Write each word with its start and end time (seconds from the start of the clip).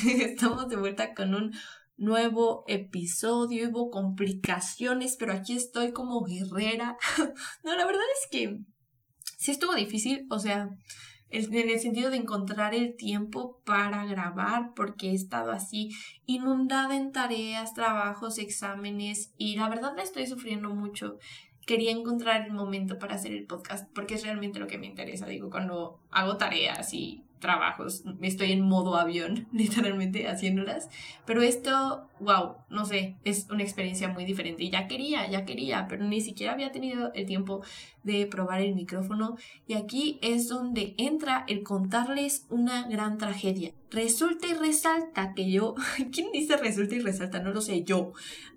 Estamos 0.06 0.68
de 0.68 0.76
vuelta 0.76 1.14
con 1.14 1.34
un 1.34 1.52
nuevo 1.96 2.64
episodio. 2.68 3.68
Hubo 3.68 3.90
complicaciones, 3.90 5.16
pero 5.18 5.32
aquí 5.32 5.54
estoy 5.56 5.92
como 5.92 6.24
guerrera. 6.24 6.96
no, 7.64 7.76
la 7.76 7.84
verdad 7.84 8.02
es 8.22 8.30
que 8.30 8.60
sí 9.38 9.50
estuvo 9.50 9.74
difícil, 9.74 10.26
o 10.30 10.38
sea, 10.38 10.70
en 11.28 11.54
el 11.54 11.80
sentido 11.80 12.10
de 12.10 12.16
encontrar 12.16 12.74
el 12.74 12.96
tiempo 12.96 13.60
para 13.64 14.04
grabar, 14.06 14.72
porque 14.74 15.10
he 15.10 15.14
estado 15.14 15.52
así 15.52 15.90
inundada 16.26 16.96
en 16.96 17.12
tareas, 17.12 17.74
trabajos, 17.74 18.38
exámenes, 18.38 19.32
y 19.36 19.56
la 19.56 19.68
verdad 19.68 19.94
me 19.94 20.02
estoy 20.02 20.26
sufriendo 20.26 20.70
mucho 20.70 21.18
quería 21.66 21.92
encontrar 21.92 22.46
el 22.46 22.52
momento 22.52 22.98
para 22.98 23.14
hacer 23.14 23.32
el 23.32 23.46
podcast 23.46 23.88
porque 23.94 24.14
es 24.14 24.24
realmente 24.24 24.58
lo 24.58 24.66
que 24.66 24.76
me 24.76 24.86
interesa. 24.86 25.26
Digo, 25.26 25.50
cuando 25.50 26.00
hago 26.10 26.36
tareas 26.36 26.92
y 26.94 27.22
trabajos, 27.40 28.04
estoy 28.20 28.52
en 28.52 28.60
modo 28.60 28.96
avión, 28.96 29.48
literalmente 29.52 30.28
haciéndolas. 30.28 30.88
Pero 31.26 31.42
esto, 31.42 32.08
wow, 32.20 32.56
no 32.68 32.84
sé, 32.84 33.16
es 33.24 33.48
una 33.50 33.62
experiencia 33.62 34.08
muy 34.08 34.24
diferente. 34.24 34.68
Ya 34.68 34.86
quería, 34.86 35.28
ya 35.28 35.44
quería, 35.44 35.86
pero 35.88 36.04
ni 36.04 36.20
siquiera 36.20 36.52
había 36.52 36.70
tenido 36.70 37.12
el 37.14 37.26
tiempo 37.26 37.62
de 38.04 38.26
probar 38.26 38.60
el 38.60 38.74
micrófono. 38.74 39.36
Y 39.66 39.74
aquí 39.74 40.18
es 40.22 40.48
donde 40.48 40.94
entra 40.98 41.44
el 41.48 41.62
contarles 41.62 42.46
una 42.50 42.86
gran 42.88 43.18
tragedia. 43.18 43.72
Resulta 43.90 44.46
y 44.46 44.54
resalta 44.54 45.34
que 45.34 45.50
yo, 45.50 45.74
¿quién 46.12 46.30
dice 46.32 46.56
resulta 46.56 46.94
y 46.94 47.00
resalta? 47.00 47.40
No 47.40 47.50
lo 47.50 47.60
sé, 47.60 47.82
yo. 47.82 48.12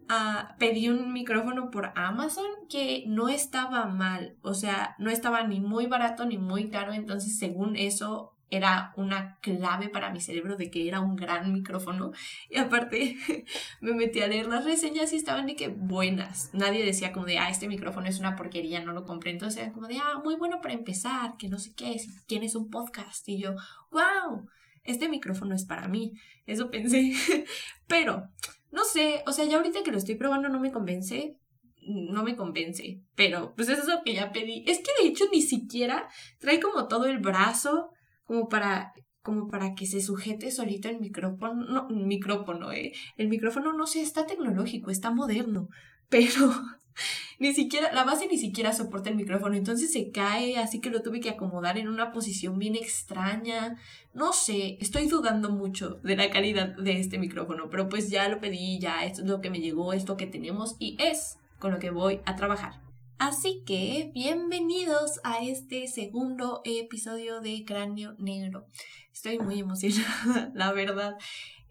Ah, 0.10 0.56
pedí 0.60 0.90
un 0.90 1.14
micrófono 1.14 1.72
por 1.72 1.94
Amazon 1.96 2.46
que 2.70 3.06
no 3.08 3.30
estaba 3.30 3.86
mal, 3.86 4.36
o 4.42 4.54
sea, 4.54 4.96
no 5.00 5.10
estaba 5.10 5.48
ni 5.48 5.62
muy 5.62 5.88
barato 5.88 6.26
ni 6.26 6.38
muy 6.38 6.70
caro, 6.70 6.92
entonces 6.92 7.40
según 7.40 7.78
eso 7.78 8.33
era 8.56 8.94
una 8.98 9.38
clave 9.42 9.90
para 9.90 10.12
mi 10.12 10.22
cerebro 10.22 10.56
de 10.58 10.70
que 10.70 10.88
era 10.88 11.00
un 11.00 11.16
gran 11.16 11.52
micrófono. 11.52 12.12
Y 12.50 12.58
aparte 12.58 13.18
me 13.82 13.94
metí 13.94 14.22
a 14.22 14.28
leer 14.28 14.48
las 14.48 14.66
reseñas 14.66 15.12
y 15.14 15.16
estaban 15.16 15.48
de 15.48 15.56
que 15.56 15.70
buenas. 15.70 16.50
Nadie 16.54 16.86
decía 16.86 17.12
como 17.12 17.26
de, 17.26 17.40
ah, 17.40 17.50
este 17.50 17.68
micrófono 17.68 18.08
es 18.08 18.20
una 18.20 18.36
porquería, 18.36 18.84
no 18.84 18.94
lo 18.94 19.06
compré. 19.06 19.32
Entonces 19.32 19.64
era 19.64 19.74
como 19.74 19.88
de, 19.88 19.98
ah, 19.98 20.22
muy 20.24 20.36
bueno 20.36 20.62
para 20.62 20.74
empezar, 20.74 21.36
que 21.38 21.50
no 21.50 21.58
sé 21.58 21.74
qué, 21.76 21.98
si 21.98 22.10
tienes 22.26 22.56
un 22.56 22.70
podcast. 22.70 23.28
Y 23.28 23.40
yo, 23.40 23.56
wow, 23.92 24.48
este 24.84 25.10
micrófono 25.10 25.56
es 25.56 25.66
para 25.66 25.88
mí. 25.88 26.14
Eso 26.46 26.70
pensé. 26.70 27.14
Pero, 27.88 28.30
no 28.72 28.84
sé, 28.84 29.24
o 29.26 29.32
sea, 29.32 29.46
ya 29.46 29.58
ahorita 29.58 29.84
que 29.84 29.92
lo 29.92 29.98
estoy 29.98 30.16
probando 30.16 30.50
no 30.50 30.60
me 30.60 30.72
convence 30.72 31.38
no 31.86 32.24
me 32.24 32.36
convence, 32.36 33.02
pero 33.16 33.54
pues 33.56 33.70
eso 33.70 33.82
es 33.82 33.88
lo 33.88 34.04
que 34.04 34.14
ya 34.14 34.32
pedí. 34.32 34.64
Es 34.68 34.80
que 34.80 35.04
de 35.04 35.10
hecho 35.10 35.26
ni 35.32 35.42
siquiera 35.42 36.08
trae 36.40 36.60
como 36.60 36.88
todo 36.88 37.06
el 37.06 37.20
brazo 37.20 37.92
como 38.26 38.50
para 38.50 38.94
como 39.24 39.48
para 39.48 39.74
que 39.74 39.86
se 39.86 40.02
sujete 40.02 40.52
solito 40.52 40.90
el 40.90 41.00
micrófono, 41.00 41.54
no, 41.54 41.88
micrófono, 41.90 42.74
¿eh? 42.74 42.92
El 43.16 43.30
micrófono 43.30 43.72
no 43.72 43.88
sé, 43.88 44.02
está 44.02 44.26
tecnológico, 44.28 44.92
está 44.92 45.12
moderno, 45.12 45.70
pero 46.10 46.52
ni 47.40 47.54
siquiera, 47.54 47.92
la 47.94 48.04
base 48.04 48.28
ni 48.28 48.38
siquiera 48.38 48.74
soporta 48.74 49.10
el 49.10 49.16
micrófono, 49.16 49.56
entonces 49.56 49.92
se 49.92 50.12
cae, 50.12 50.58
así 50.58 50.80
que 50.82 50.90
lo 50.90 51.02
tuve 51.02 51.22
que 51.22 51.30
acomodar 51.30 51.78
en 51.78 51.88
una 51.88 52.12
posición 52.12 52.60
bien 52.60 52.76
extraña. 52.76 53.78
No 54.14 54.34
sé, 54.34 54.78
estoy 54.82 55.08
dudando 55.08 55.50
mucho 55.50 56.02
de 56.04 56.16
la 56.16 56.30
calidad 56.30 56.76
de 56.76 57.00
este 57.00 57.18
micrófono, 57.18 57.70
pero 57.70 57.90
pues 57.90 58.10
ya 58.10 58.28
lo 58.28 58.40
pedí, 58.40 58.78
ya 58.80 59.06
esto 59.06 59.22
es 59.22 59.28
lo 59.28 59.42
que 59.42 59.50
me 59.50 59.62
llegó, 59.62 59.94
esto 59.94 60.18
que 60.18 60.28
tenemos 60.28 60.76
y 60.80 60.98
es 61.00 61.38
con 61.60 61.72
lo 61.72 61.80
que 61.80 61.90
voy 61.90 62.20
a 62.26 62.36
trabajar. 62.36 62.83
Así 63.26 63.64
que 63.66 64.12
bienvenidos 64.14 65.22
a 65.24 65.42
este 65.42 65.88
segundo 65.88 66.62
episodio 66.66 67.40
de 67.40 67.64
Cráneo 67.66 68.16
Negro. 68.18 68.68
Estoy 69.14 69.40
muy 69.40 69.62
emocionada, 69.62 70.52
la 70.54 70.74
verdad. 70.74 71.16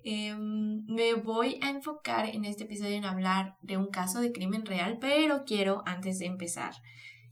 Em, 0.03 0.87
me 0.87 1.13
voy 1.13 1.59
a 1.61 1.69
enfocar 1.69 2.25
en 2.25 2.47
este 2.47 2.65
episodio 2.65 2.97
en 2.97 3.05
hablar 3.05 3.59
de 3.61 3.77
un 3.77 3.89
caso 3.89 4.23
de 4.23 4.33
crimen 4.33 4.65
real, 4.65 4.97
pero 4.99 5.45
quiero 5.45 5.83
antes 5.85 6.21
de 6.21 6.25
empezar 6.25 6.73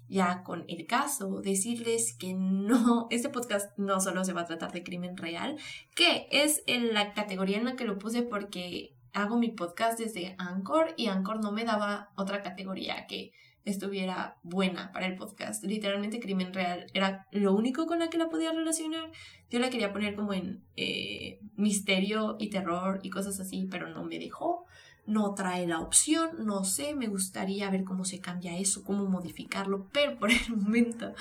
ya 0.07 0.43
con 0.43 0.67
el 0.69 0.87
caso, 0.87 1.41
decirles 1.41 2.15
que 2.15 2.35
no, 2.35 3.07
este 3.09 3.31
podcast 3.31 3.71
no 3.79 4.01
solo 4.01 4.23
se 4.27 4.35
va 4.35 4.43
a 4.43 4.47
tratar 4.47 4.73
de 4.73 4.83
crimen 4.83 5.17
real, 5.17 5.57
que 5.95 6.29
es 6.31 6.63
la 6.67 7.15
categoría 7.15 7.57
en 7.57 7.65
la 7.65 7.75
que 7.75 7.87
lo 7.87 7.99
puse 7.99 8.21
porque 8.21 8.95
hago 9.15 9.39
mi 9.39 9.49
podcast 9.49 9.99
desde 9.99 10.35
Anchor 10.37 10.93
y 10.99 11.07
Anchor 11.07 11.43
no 11.43 11.53
me 11.53 11.65
daba 11.65 12.11
otra 12.17 12.43
categoría 12.43 13.07
que 13.07 13.33
estuviera 13.65 14.37
buena 14.43 14.93
para 14.93 15.07
el 15.07 15.17
podcast. 15.17 15.63
Literalmente 15.65 16.21
Crimen 16.21 16.53
Real 16.53 16.87
era 16.95 17.27
lo 17.33 17.55
único 17.55 17.87
con 17.87 17.99
la 17.99 18.09
que 18.09 18.19
la 18.19 18.29
podía 18.29 18.53
relacionar. 18.53 19.11
Yo 19.51 19.59
la 19.59 19.71
quería 19.71 19.93
poner 19.93 20.15
como 20.15 20.33
en 20.33 20.63
eh, 20.77 21.41
misterio 21.57 22.37
y 22.39 22.51
terror 22.51 23.01
y 23.03 23.11
cosas 23.11 23.39
así, 23.41 23.67
pero 23.71 23.89
no 23.89 24.05
me 24.05 24.19
dejó. 24.19 24.67
No 25.07 25.35
trae 25.35 25.67
la 25.67 25.81
opción, 25.81 26.45
no 26.45 26.63
sé, 26.63 26.95
me 26.95 27.09
gustaría 27.09 27.71
ver 27.71 27.85
cómo 27.85 28.05
se 28.05 28.21
cambia 28.21 28.59
eso, 28.59 28.85
cómo 28.85 29.07
modificarlo, 29.07 29.89
pero 29.93 30.19
por 30.19 30.31
el 30.31 30.39
momento 30.57 31.15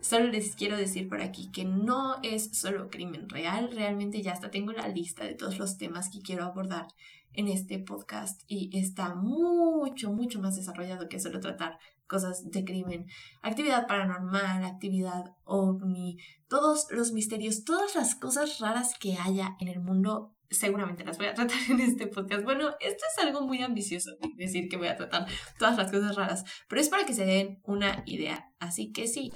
solo 0.00 0.26
les 0.26 0.56
quiero 0.56 0.76
decir 0.76 1.08
por 1.08 1.22
aquí 1.22 1.48
que 1.50 1.64
no 1.64 2.16
es 2.22 2.50
solo 2.58 2.90
crimen 2.90 3.28
real, 3.28 3.70
realmente 3.72 4.20
ya 4.20 4.32
hasta 4.32 4.50
tengo 4.50 4.72
la 4.72 4.88
lista 4.88 5.24
de 5.24 5.34
todos 5.34 5.58
los 5.58 5.78
temas 5.78 6.10
que 6.10 6.20
quiero 6.20 6.44
abordar 6.44 6.88
en 7.34 7.48
este 7.48 7.78
podcast 7.78 8.42
y 8.46 8.70
está 8.78 9.14
mucho, 9.14 10.12
mucho 10.12 10.40
más 10.40 10.56
desarrollado 10.56 11.08
que 11.08 11.20
solo 11.20 11.40
tratar 11.40 11.78
cosas 12.06 12.50
de 12.50 12.64
crimen, 12.64 13.06
actividad 13.40 13.86
paranormal, 13.86 14.64
actividad 14.64 15.36
ovni, 15.44 16.18
todos 16.48 16.88
los 16.90 17.12
misterios, 17.12 17.64
todas 17.64 17.94
las 17.94 18.16
cosas 18.16 18.58
raras 18.58 18.98
que 18.98 19.16
haya 19.16 19.56
en 19.60 19.68
el 19.68 19.80
mundo, 19.80 20.34
seguramente 20.50 21.04
las 21.04 21.18
voy 21.18 21.28
a 21.28 21.34
tratar 21.34 21.56
en 21.70 21.80
este 21.80 22.08
podcast. 22.08 22.42
Bueno, 22.42 22.70
esto 22.80 23.04
es 23.10 23.24
algo 23.24 23.42
muy 23.42 23.62
ambicioso, 23.62 24.16
decir 24.36 24.68
que 24.68 24.76
voy 24.76 24.88
a 24.88 24.96
tratar 24.96 25.26
todas 25.58 25.76
las 25.76 25.90
cosas 25.90 26.16
raras, 26.16 26.44
pero 26.68 26.80
es 26.80 26.88
para 26.88 27.06
que 27.06 27.14
se 27.14 27.24
den 27.24 27.60
una 27.62 28.02
idea. 28.06 28.50
Así 28.58 28.90
que 28.92 29.06
sí, 29.06 29.32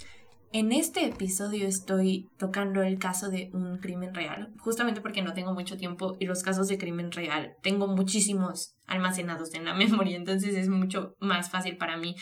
en 0.55 0.71
este 0.71 1.05
episodio 1.05 1.67
estoy 1.67 2.31
tocando 2.39 2.85
el 2.85 3.01
caso 3.01 3.29
de 3.29 3.51
un 3.53 3.79
crimen 3.79 4.15
real, 4.15 4.55
justamente 4.59 5.01
porque 5.01 5.21
no 5.21 5.35
tengo 5.35 5.53
mucho 5.53 5.77
tiempo 5.77 6.17
y 6.21 6.27
los 6.27 6.45
casos 6.45 6.69
de 6.69 6.79
crimen 6.79 7.11
real 7.11 7.57
tengo 7.61 7.89
muchísimos 7.89 8.77
almacenados 8.87 9.53
en 9.55 9.65
la 9.65 9.75
memoria, 9.75 10.17
entonces 10.17 10.55
es 10.55 10.69
mucho 10.69 11.17
más 11.19 11.51
fácil 11.51 11.77
para 11.77 11.97
mí 11.97 12.15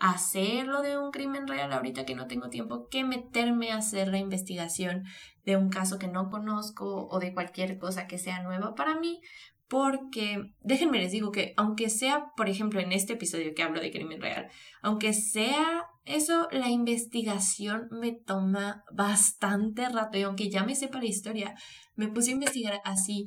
hacerlo 0.00 0.82
de 0.82 0.98
un 0.98 1.12
crimen 1.12 1.46
real 1.46 1.72
ahorita 1.72 2.04
que 2.04 2.16
no 2.16 2.26
tengo 2.26 2.48
tiempo 2.48 2.88
que 2.90 3.04
meterme 3.04 3.70
a 3.70 3.76
hacer 3.76 4.08
la 4.08 4.18
investigación 4.18 5.04
de 5.44 5.56
un 5.56 5.68
caso 5.68 6.00
que 6.00 6.08
no 6.08 6.28
conozco 6.28 7.06
o 7.06 7.20
de 7.20 7.32
cualquier 7.34 7.78
cosa 7.78 8.08
que 8.08 8.18
sea 8.18 8.42
nueva 8.42 8.74
para 8.74 8.98
mí, 8.98 9.20
porque 9.68 10.42
déjenme 10.60 10.98
les 10.98 11.12
digo 11.12 11.30
que 11.30 11.54
aunque 11.56 11.88
sea, 11.88 12.32
por 12.36 12.48
ejemplo, 12.48 12.80
en 12.80 12.90
este 12.90 13.12
episodio 13.12 13.54
que 13.54 13.62
hablo 13.62 13.80
de 13.80 13.92
crimen 13.92 14.20
real, 14.20 14.48
aunque 14.82 15.12
sea 15.12 15.84
eso, 16.06 16.48
la 16.52 16.70
investigación 16.70 17.88
me 17.90 18.12
toma 18.12 18.84
bastante 18.92 19.88
rato 19.88 20.16
y 20.18 20.22
aunque 20.22 20.48
ya 20.48 20.64
me 20.64 20.74
sepa 20.74 20.98
la 20.98 21.06
historia, 21.06 21.54
me 21.96 22.08
puse 22.08 22.30
a 22.30 22.34
investigar 22.34 22.80
así 22.84 23.26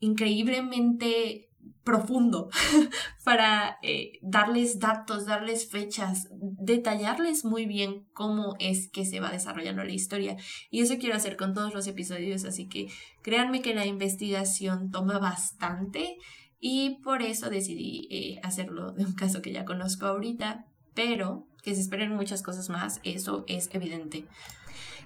increíblemente 0.00 1.48
profundo 1.84 2.48
para 3.24 3.78
eh, 3.82 4.18
darles 4.22 4.78
datos, 4.78 5.26
darles 5.26 5.70
fechas, 5.70 6.28
detallarles 6.32 7.44
muy 7.44 7.66
bien 7.66 8.06
cómo 8.12 8.54
es 8.58 8.88
que 8.90 9.04
se 9.04 9.20
va 9.20 9.30
desarrollando 9.30 9.84
la 9.84 9.92
historia. 9.92 10.36
Y 10.70 10.80
eso 10.80 10.96
quiero 10.98 11.16
hacer 11.16 11.36
con 11.36 11.54
todos 11.54 11.74
los 11.74 11.86
episodios, 11.86 12.44
así 12.44 12.68
que 12.68 12.88
créanme 13.22 13.62
que 13.62 13.74
la 13.74 13.86
investigación 13.86 14.90
toma 14.90 15.18
bastante 15.18 16.16
y 16.58 16.98
por 17.02 17.22
eso 17.22 17.50
decidí 17.50 18.08
eh, 18.10 18.40
hacerlo 18.42 18.92
de 18.92 19.04
un 19.04 19.14
caso 19.14 19.42
que 19.42 19.52
ya 19.52 19.64
conozco 19.64 20.06
ahorita, 20.06 20.66
pero 20.94 21.46
que 21.66 21.74
se 21.74 21.80
esperen 21.80 22.14
muchas 22.14 22.42
cosas 22.42 22.70
más, 22.70 23.00
eso 23.02 23.44
es 23.48 23.68
evidente. 23.72 24.24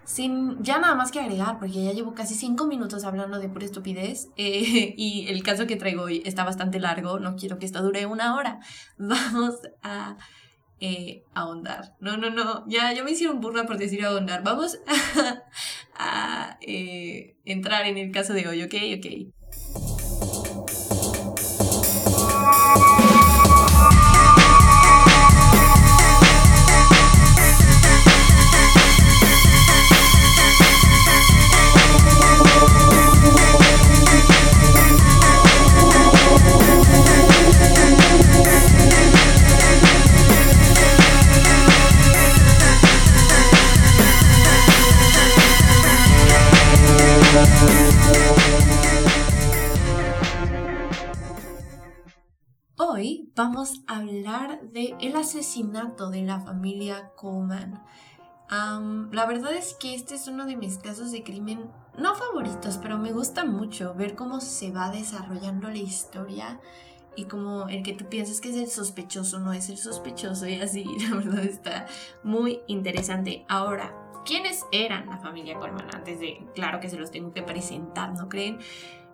Sin 0.05 0.63
ya 0.63 0.79
nada 0.79 0.95
más 0.95 1.11
que 1.11 1.19
agregar, 1.19 1.59
porque 1.59 1.83
ya 1.85 1.93
llevo 1.93 2.13
casi 2.13 2.35
cinco 2.35 2.67
minutos 2.67 3.05
hablando 3.05 3.39
de 3.39 3.49
pura 3.49 3.65
estupidez 3.65 4.29
eh, 4.37 4.93
y 4.99 5.27
el 5.29 5.43
caso 5.43 5.67
que 5.67 5.77
traigo 5.77 6.03
hoy 6.03 6.23
está 6.27 6.45
bastante 6.45 6.79
largo, 6.79 7.19
no 7.19 7.35
quiero 7.37 7.59
que 7.59 7.65
esto 7.65 7.83
dure 7.83 8.05
una 8.05 8.37
hora. 8.37 8.61
Vamos 8.99 9.55
a 9.83 10.19
eh, 10.81 11.25
ahondar. 11.33 11.97
No, 11.99 12.19
no, 12.19 12.29
no, 12.29 12.67
ya, 12.69 12.93
ya 12.93 13.05
me 13.05 13.13
hicieron 13.13 13.41
burla 13.41 13.65
por 13.65 13.79
decir 13.79 14.05
ahondar. 14.05 14.45
Vamos 14.45 14.79
a, 15.99 16.59
eh, 16.61 17.37
entrar 17.47 17.87
en 17.87 17.97
el 17.97 18.13
caso 18.13 18.35
de 18.35 18.47
hoy, 18.49 18.63
¿ok? 18.65 18.75
Ok. 18.99 19.33
Vamos 53.51 53.83
a 53.89 53.97
hablar 53.97 54.61
de 54.61 54.95
el 55.01 55.17
asesinato 55.17 56.09
de 56.09 56.23
la 56.23 56.39
familia 56.39 57.11
Coleman. 57.17 57.83
la 58.49 59.27
verdad 59.27 59.53
es 59.55 59.75
que 59.75 59.93
este 59.93 60.15
es 60.15 60.29
uno 60.29 60.47
de 60.47 60.55
mis 60.55 60.79
casos 60.79 61.11
de 61.11 61.25
crimen 61.25 61.69
no 61.99 62.15
favoritos, 62.15 62.79
pero 62.79 62.97
me 62.97 63.11
gusta 63.11 63.45
mucho 63.45 63.93
ver 63.95 64.15
cómo 64.15 64.41
se 64.41 64.71
va 64.71 64.93
desarrollando 64.93 65.69
la 65.69 65.79
historia 65.79 66.61
y 67.17 67.25
como 67.25 67.69
el 67.69 67.83
que 67.83 67.93
tú 67.93 68.09
piensas 68.09 68.41
que 68.41 68.51
es 68.51 68.57
el 68.57 68.69
sospechoso 68.69 69.41
no 69.41 69.53
es 69.53 69.69
el 69.69 69.79
sospechoso 69.79 70.47
y 70.47 70.55
así, 70.55 70.85
la 71.11 71.17
verdad 71.17 71.45
está 71.45 71.87
muy 72.23 72.61
interesante. 72.69 73.45
Ahora, 73.49 73.93
¿quiénes 74.25 74.65
eran 74.71 75.07
la 75.07 75.19
familia 75.19 75.59
Coleman? 75.59 75.89
Antes 75.93 76.21
de, 76.21 76.47
claro 76.55 76.79
que 76.79 76.89
se 76.89 76.97
los 76.97 77.11
tengo 77.11 77.33
que 77.33 77.43
presentar, 77.43 78.13
¿no 78.13 78.29
creen? 78.29 78.61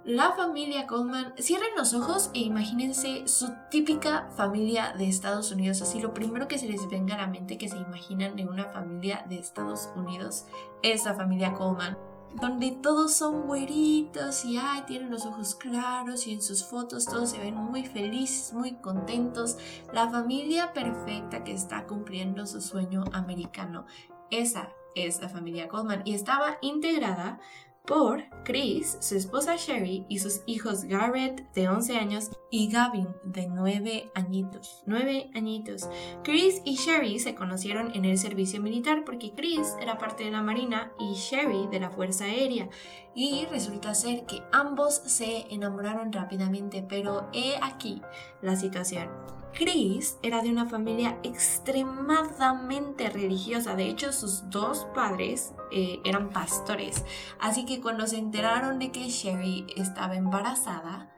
La 0.06 0.34
familia 0.34 0.86
Coleman, 0.86 1.34
cierren 1.36 1.74
los 1.76 1.92
ojos 1.92 2.30
e 2.32 2.38
imagínense 2.38 3.26
su 3.26 3.52
típica 3.72 4.30
familia 4.36 4.94
de 4.96 5.08
Estados 5.08 5.50
Unidos. 5.50 5.82
Así, 5.82 6.00
lo 6.00 6.14
primero 6.14 6.46
que 6.46 6.58
se 6.58 6.68
les 6.68 6.88
venga 6.88 7.16
a 7.16 7.22
la 7.22 7.26
mente 7.26 7.58
que 7.58 7.68
se 7.68 7.76
imaginan 7.76 8.36
de 8.36 8.44
una 8.44 8.66
familia 8.66 9.26
de 9.28 9.40
Estados 9.40 9.88
Unidos 9.96 10.46
es 10.84 11.04
la 11.04 11.14
familia 11.14 11.54
Coleman 11.54 11.98
donde 12.40 12.70
todos 12.70 13.14
son 13.14 13.46
güeritos 13.46 14.44
y 14.44 14.58
ay, 14.58 14.82
tienen 14.86 15.10
los 15.10 15.24
ojos 15.24 15.54
claros 15.54 16.26
y 16.26 16.34
en 16.34 16.42
sus 16.42 16.64
fotos 16.64 17.06
todos 17.06 17.30
se 17.30 17.38
ven 17.38 17.54
muy 17.54 17.84
felices, 17.84 18.52
muy 18.52 18.74
contentos. 18.74 19.56
La 19.92 20.08
familia 20.10 20.72
perfecta 20.72 21.42
que 21.42 21.52
está 21.52 21.86
cumpliendo 21.86 22.46
su 22.46 22.60
sueño 22.60 23.04
americano. 23.12 23.86
Esa 24.30 24.68
es 24.94 25.20
la 25.20 25.28
familia 25.28 25.66
Goldman 25.66 26.02
y 26.04 26.14
estaba 26.14 26.58
integrada 26.60 27.40
por 27.86 28.24
Chris, 28.44 28.98
su 29.00 29.16
esposa 29.16 29.56
Sherry 29.56 30.04
y 30.08 30.18
sus 30.18 30.42
hijos 30.46 30.84
Garrett 30.84 31.52
de 31.52 31.68
11 31.68 31.96
años 31.96 32.30
y 32.50 32.70
Gavin 32.70 33.08
de 33.24 33.46
9 33.48 34.10
añitos. 34.14 34.82
9 34.86 35.30
añitos. 35.34 35.88
Chris 36.22 36.60
y 36.64 36.76
Sherry 36.76 37.18
se 37.18 37.34
conocieron 37.34 37.94
en 37.94 38.04
el 38.04 38.18
servicio 38.18 38.60
militar 38.60 39.04
porque 39.04 39.32
Chris 39.34 39.74
era 39.80 39.98
parte 39.98 40.24
de 40.24 40.30
la 40.30 40.42
Marina 40.42 40.92
y 40.98 41.14
Sherry 41.14 41.66
de 41.70 41.80
la 41.80 41.90
Fuerza 41.90 42.24
Aérea. 42.24 42.68
Y 43.14 43.46
resulta 43.46 43.94
ser 43.94 44.26
que 44.26 44.42
ambos 44.52 44.94
se 44.94 45.52
enamoraron 45.52 46.12
rápidamente, 46.12 46.84
pero 46.86 47.28
he 47.32 47.56
aquí 47.62 48.02
la 48.42 48.56
situación. 48.56 49.35
Chris 49.56 50.18
era 50.22 50.42
de 50.42 50.50
una 50.50 50.66
familia 50.66 51.18
extremadamente 51.22 53.08
religiosa. 53.08 53.74
De 53.74 53.88
hecho, 53.88 54.12
sus 54.12 54.50
dos 54.50 54.86
padres 54.94 55.54
eh, 55.72 55.98
eran 56.04 56.28
pastores. 56.28 57.04
Así 57.40 57.64
que 57.64 57.80
cuando 57.80 58.06
se 58.06 58.18
enteraron 58.18 58.78
de 58.78 58.92
que 58.92 59.08
Sherry 59.08 59.66
estaba 59.74 60.14
embarazada, 60.16 61.15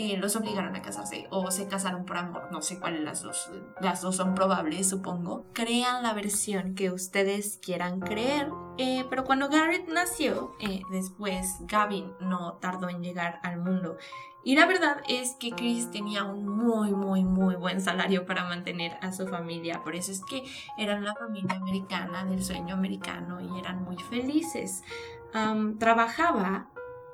eh, 0.00 0.16
los 0.16 0.34
obligaron 0.36 0.74
a 0.76 0.82
casarse 0.82 1.26
o 1.30 1.50
se 1.50 1.68
casaron 1.68 2.06
por 2.06 2.16
amor, 2.16 2.48
no 2.50 2.62
sé 2.62 2.78
cuáles 2.78 3.02
las 3.02 3.22
dos, 3.22 3.50
las 3.80 4.00
dos 4.00 4.16
son 4.16 4.34
probables, 4.34 4.88
supongo. 4.88 5.44
Crean 5.52 6.02
la 6.02 6.14
versión 6.14 6.74
que 6.74 6.90
ustedes 6.90 7.58
quieran 7.62 8.00
creer, 8.00 8.48
eh, 8.78 9.04
pero 9.10 9.24
cuando 9.24 9.48
Garrett 9.48 9.88
nació, 9.88 10.54
después 10.90 11.46
Gavin 11.60 12.12
no 12.20 12.54
tardó 12.54 12.88
en 12.88 13.02
llegar 13.02 13.40
al 13.42 13.58
mundo 13.58 13.98
y 14.42 14.56
la 14.56 14.66
verdad 14.66 15.02
es 15.08 15.34
que 15.34 15.50
Chris 15.50 15.90
tenía 15.90 16.24
un 16.24 16.48
muy, 16.48 16.92
muy, 16.92 17.24
muy 17.24 17.56
buen 17.56 17.80
salario 17.80 18.24
para 18.24 18.44
mantener 18.44 18.96
a 19.02 19.12
su 19.12 19.26
familia. 19.26 19.82
Por 19.84 19.94
eso 19.94 20.12
es 20.12 20.24
que 20.24 20.44
eran 20.78 21.04
la 21.04 21.14
familia 21.14 21.56
americana 21.56 22.24
del 22.24 22.42
sueño 22.42 22.74
americano 22.74 23.40
y 23.40 23.58
eran 23.58 23.84
muy 23.84 23.98
felices. 23.98 24.82
trabajaba 25.78 26.70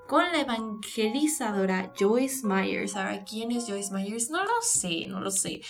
con 0.07 0.23
la 0.33 0.41
evangelizadora 0.41 1.93
Joyce 1.99 2.47
Myers. 2.47 2.97
Ahora, 2.97 3.25
¿quién 3.25 3.51
es 3.51 3.67
Joyce 3.67 3.93
Myers? 3.93 4.31
No 4.31 4.45
lo 4.45 4.63
sé, 4.63 5.07
no 5.09 5.21
lo 5.21 5.31
sé. 5.31 5.61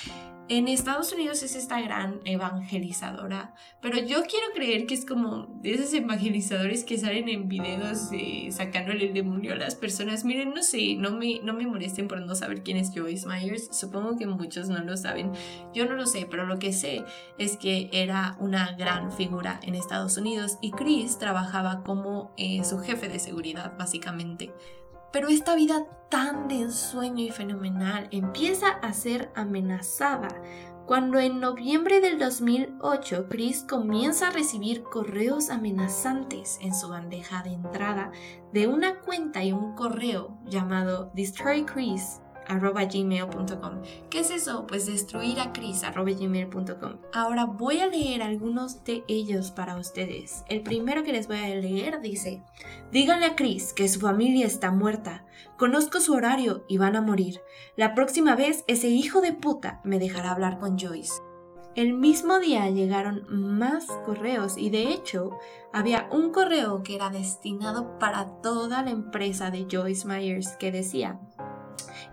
En 0.49 0.69
Estados 0.69 1.13
Unidos 1.13 1.43
es 1.43 1.57
esta 1.57 1.81
gran 1.81 2.21
evangelizadora, 2.25 3.53
pero 3.81 3.99
yo 3.99 4.23
quiero 4.23 4.47
creer 4.55 4.87
que 4.87 4.95
es 4.95 5.05
como 5.05 5.49
de 5.61 5.75
esos 5.75 5.93
evangelizadores 5.93 6.85
que 6.85 6.99
salen 6.99 7.29
en 7.29 7.49
videos 7.49 8.11
eh, 8.13 8.47
sacándole 8.53 9.09
el 9.09 9.13
demonio 9.13 9.55
a 9.55 9.57
las 9.57 9.75
personas. 9.75 10.25
Miren, 10.25 10.55
no 10.55 10.63
sé, 10.63 10.95
no 10.95 11.11
me, 11.11 11.41
no 11.43 11.53
me 11.53 11.67
molesten 11.67 12.07
por 12.07 12.21
no 12.21 12.37
saber 12.37 12.63
quién 12.63 12.77
es 12.77 12.93
Joyce 12.95 13.27
Myers. 13.27 13.77
Supongo 13.77 14.17
que 14.17 14.29
muchos 14.29 14.69
no 14.69 14.79
lo 14.85 14.97
saben. 14.97 15.33
Yo 15.75 15.85
no 15.85 15.97
lo 15.97 16.07
sé, 16.07 16.29
pero 16.31 16.47
lo 16.47 16.61
que 16.61 16.73
sé 16.73 17.03
es 17.39 17.57
que 17.57 17.91
era 17.93 18.37
una 18.39 18.77
gran 18.77 19.11
figura 19.11 19.59
en 19.65 19.75
Estados 19.75 20.17
Unidos 20.17 20.59
y 20.61 20.71
Chris 20.71 21.19
trabajaba 21.19 21.83
como 21.83 22.33
eh, 22.37 22.63
su 22.63 22.79
jefe 22.79 23.09
de 23.09 23.19
seguridad, 23.19 23.77
básicamente. 23.77 24.53
Pero 25.13 25.29
esta 25.29 25.55
vida 25.55 25.87
tan 26.11 26.49
de 26.49 26.61
ensueño 26.63 27.25
y 27.25 27.31
fenomenal 27.31 28.09
empieza 28.11 28.69
a 28.69 28.93
ser 28.93 29.31
amenazada 29.35 30.29
cuando 30.87 31.19
en 31.19 31.41
noviembre 31.41 32.01
del 32.01 32.17
2008 32.17 33.27
Chris 33.29 33.65
comienza 33.69 34.29
a 34.29 34.31
recibir 34.31 34.85
correos 34.85 35.51
amenazantes 35.51 36.59
en 36.61 36.75
su 36.75 36.89
bandeja 36.89 37.43
de 37.43 37.55
entrada 37.55 38.13
de 38.53 38.69
una 38.69 39.01
cuenta 39.01 39.43
y 39.43 39.53
un 39.53 39.75
correo 39.75 40.39
llamado 40.47 41.11
Destroy 41.13 41.65
Chris 41.65 42.21
arroba 42.49 42.85
gmail.com. 42.85 43.83
¿Qué 44.11 44.21
es 44.21 44.31
eso? 44.31 44.67
Pues 44.67 44.87
destruir 44.87 45.41
a 45.41 45.53
Chris 45.53 45.85
arroba 45.85 46.11
gmail.com. 46.11 46.99
Ahora 47.13 47.45
voy 47.45 47.81
a 47.81 47.87
leer 47.87 48.23
algunos 48.23 48.85
de 48.85 49.05
ellos 49.09 49.51
para 49.51 49.77
ustedes. 49.77 50.45
El 50.49 50.63
primero 50.63 51.03
que 51.03 51.13
les 51.13 51.29
voy 51.29 51.39
a 51.39 51.49
leer 51.49 52.01
dice, 52.01 52.43
díganle 52.93 53.27
a 53.27 53.37
Chris 53.37 53.73
que 53.73 53.89
su 53.89 54.01
familia 54.01 54.47
está 54.47 54.71
muerta. 54.71 55.25
Conozco 55.57 56.01
su 56.01 56.13
horario 56.13 56.65
y 56.69 56.79
van 56.79 56.97
a 56.97 57.03
morir. 57.03 57.41
La 57.77 57.95
próxima 57.95 58.37
vez 58.37 58.65
ese 58.67 58.89
hijo 58.89 59.21
de 59.21 59.33
puta 59.33 59.81
me 59.85 59.99
dejará 59.99 60.33
hablar 60.33 60.59
con 60.59 60.79
Joyce. 60.79 61.15
El 61.77 61.93
mismo 61.93 62.39
día 62.39 62.71
llegaron 62.71 63.27
más 63.29 63.85
correos 64.07 64.57
y 64.57 64.71
de 64.71 64.85
hecho 64.85 65.39
había 65.75 66.09
un 66.11 66.33
correo 66.33 66.83
que 66.83 66.95
era 66.95 67.11
destinado 67.11 67.99
para 67.99 68.41
toda 68.41 68.83
la 68.83 68.91
empresa 68.91 69.51
de 69.51 69.67
Joyce 69.71 70.09
Myers 70.09 70.57
que 70.57 70.73
decía, 70.73 71.21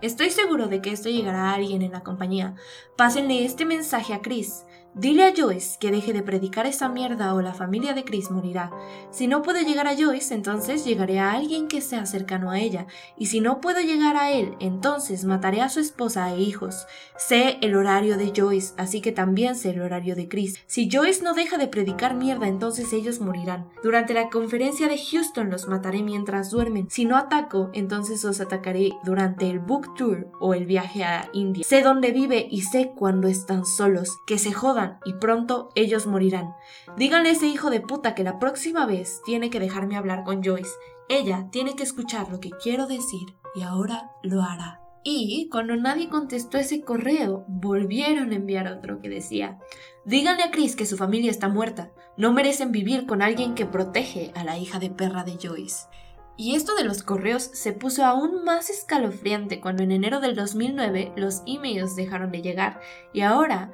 Estoy 0.00 0.30
seguro 0.30 0.66
de 0.68 0.80
que 0.80 0.92
esto 0.92 1.08
llegará 1.08 1.50
a 1.50 1.54
alguien 1.54 1.82
en 1.82 1.92
la 1.92 2.02
compañía. 2.02 2.54
Pásenle 2.96 3.44
este 3.44 3.64
mensaje 3.64 4.14
a 4.14 4.20
Chris. 4.20 4.64
Dile 4.96 5.24
a 5.24 5.32
Joyce 5.36 5.76
que 5.80 5.90
deje 5.90 6.12
de 6.12 6.22
predicar 6.22 6.66
esa 6.66 6.88
mierda 6.88 7.34
o 7.34 7.42
la 7.42 7.52
familia 7.52 7.94
de 7.94 8.04
Chris 8.04 8.30
morirá. 8.30 8.70
Si 9.10 9.26
no 9.26 9.42
puedo 9.42 9.60
llegar 9.60 9.88
a 9.88 9.96
Joyce, 9.96 10.32
entonces 10.32 10.84
llegaré 10.84 11.18
a 11.18 11.32
alguien 11.32 11.66
que 11.66 11.80
sea 11.80 12.06
cercano 12.06 12.52
a 12.52 12.60
ella. 12.60 12.86
Y 13.18 13.26
si 13.26 13.40
no 13.40 13.60
puedo 13.60 13.80
llegar 13.80 14.16
a 14.16 14.30
él, 14.30 14.54
entonces 14.60 15.24
mataré 15.24 15.62
a 15.62 15.68
su 15.68 15.80
esposa 15.80 16.32
e 16.32 16.40
hijos. 16.40 16.86
Sé 17.16 17.58
el 17.60 17.74
horario 17.74 18.16
de 18.16 18.32
Joyce, 18.36 18.74
así 18.76 19.00
que 19.00 19.10
también 19.10 19.56
sé 19.56 19.70
el 19.70 19.82
horario 19.82 20.14
de 20.14 20.28
Chris. 20.28 20.60
Si 20.68 20.88
Joyce 20.88 21.24
no 21.24 21.34
deja 21.34 21.58
de 21.58 21.66
predicar 21.66 22.14
mierda, 22.14 22.46
entonces 22.46 22.92
ellos 22.92 23.20
morirán. 23.20 23.68
Durante 23.82 24.14
la 24.14 24.30
conferencia 24.30 24.86
de 24.86 24.96
Houston 24.96 25.50
los 25.50 25.66
mataré 25.66 26.04
mientras 26.04 26.50
duermen. 26.50 26.86
Si 26.88 27.04
no 27.04 27.16
ataco, 27.16 27.70
entonces 27.72 28.22
los 28.22 28.40
atacaré 28.40 28.92
durante 29.02 29.50
el 29.50 29.58
book 29.58 29.92
tour 29.96 30.30
o 30.38 30.54
el 30.54 30.66
viaje 30.66 31.02
a 31.02 31.30
India. 31.32 31.64
Sé 31.66 31.82
dónde 31.82 32.12
vive 32.12 32.46
y 32.48 32.62
sé 32.62 32.92
cuándo 32.94 33.26
están 33.26 33.66
solos. 33.66 34.08
Que 34.24 34.38
se 34.38 34.52
jodan 34.52 34.83
y 35.04 35.14
pronto 35.14 35.70
ellos 35.74 36.06
morirán. 36.06 36.54
Díganle 36.96 37.30
a 37.30 37.32
ese 37.32 37.46
hijo 37.46 37.70
de 37.70 37.80
puta 37.80 38.14
que 38.14 38.24
la 38.24 38.38
próxima 38.38 38.86
vez 38.86 39.20
tiene 39.24 39.50
que 39.50 39.60
dejarme 39.60 39.96
hablar 39.96 40.24
con 40.24 40.42
Joyce. 40.42 40.72
Ella 41.08 41.48
tiene 41.50 41.76
que 41.76 41.82
escuchar 41.82 42.30
lo 42.30 42.40
que 42.40 42.50
quiero 42.50 42.86
decir 42.86 43.36
y 43.54 43.62
ahora 43.62 44.10
lo 44.22 44.42
hará. 44.42 44.80
Y 45.06 45.50
cuando 45.50 45.76
nadie 45.76 46.08
contestó 46.08 46.56
ese 46.56 46.80
correo, 46.80 47.44
volvieron 47.46 48.32
a 48.32 48.36
enviar 48.36 48.68
otro 48.68 49.00
que 49.00 49.10
decía, 49.10 49.58
díganle 50.06 50.44
a 50.44 50.50
Chris 50.50 50.76
que 50.76 50.86
su 50.86 50.96
familia 50.96 51.30
está 51.30 51.48
muerta, 51.48 51.92
no 52.16 52.32
merecen 52.32 52.72
vivir 52.72 53.04
con 53.04 53.20
alguien 53.20 53.54
que 53.54 53.66
protege 53.66 54.32
a 54.34 54.44
la 54.44 54.56
hija 54.56 54.78
de 54.78 54.88
perra 54.88 55.22
de 55.22 55.36
Joyce. 55.36 55.88
Y 56.36 56.56
esto 56.56 56.74
de 56.74 56.84
los 56.84 57.02
correos 57.02 57.42
se 57.42 57.72
puso 57.72 58.04
aún 58.04 58.44
más 58.44 58.70
escalofriante 58.70 59.60
cuando 59.60 59.82
en 59.82 59.92
enero 59.92 60.20
del 60.20 60.34
2009 60.34 61.12
los 61.16 61.42
emails 61.46 61.94
dejaron 61.94 62.32
de 62.32 62.42
llegar 62.42 62.80
y 63.12 63.20
ahora 63.20 63.72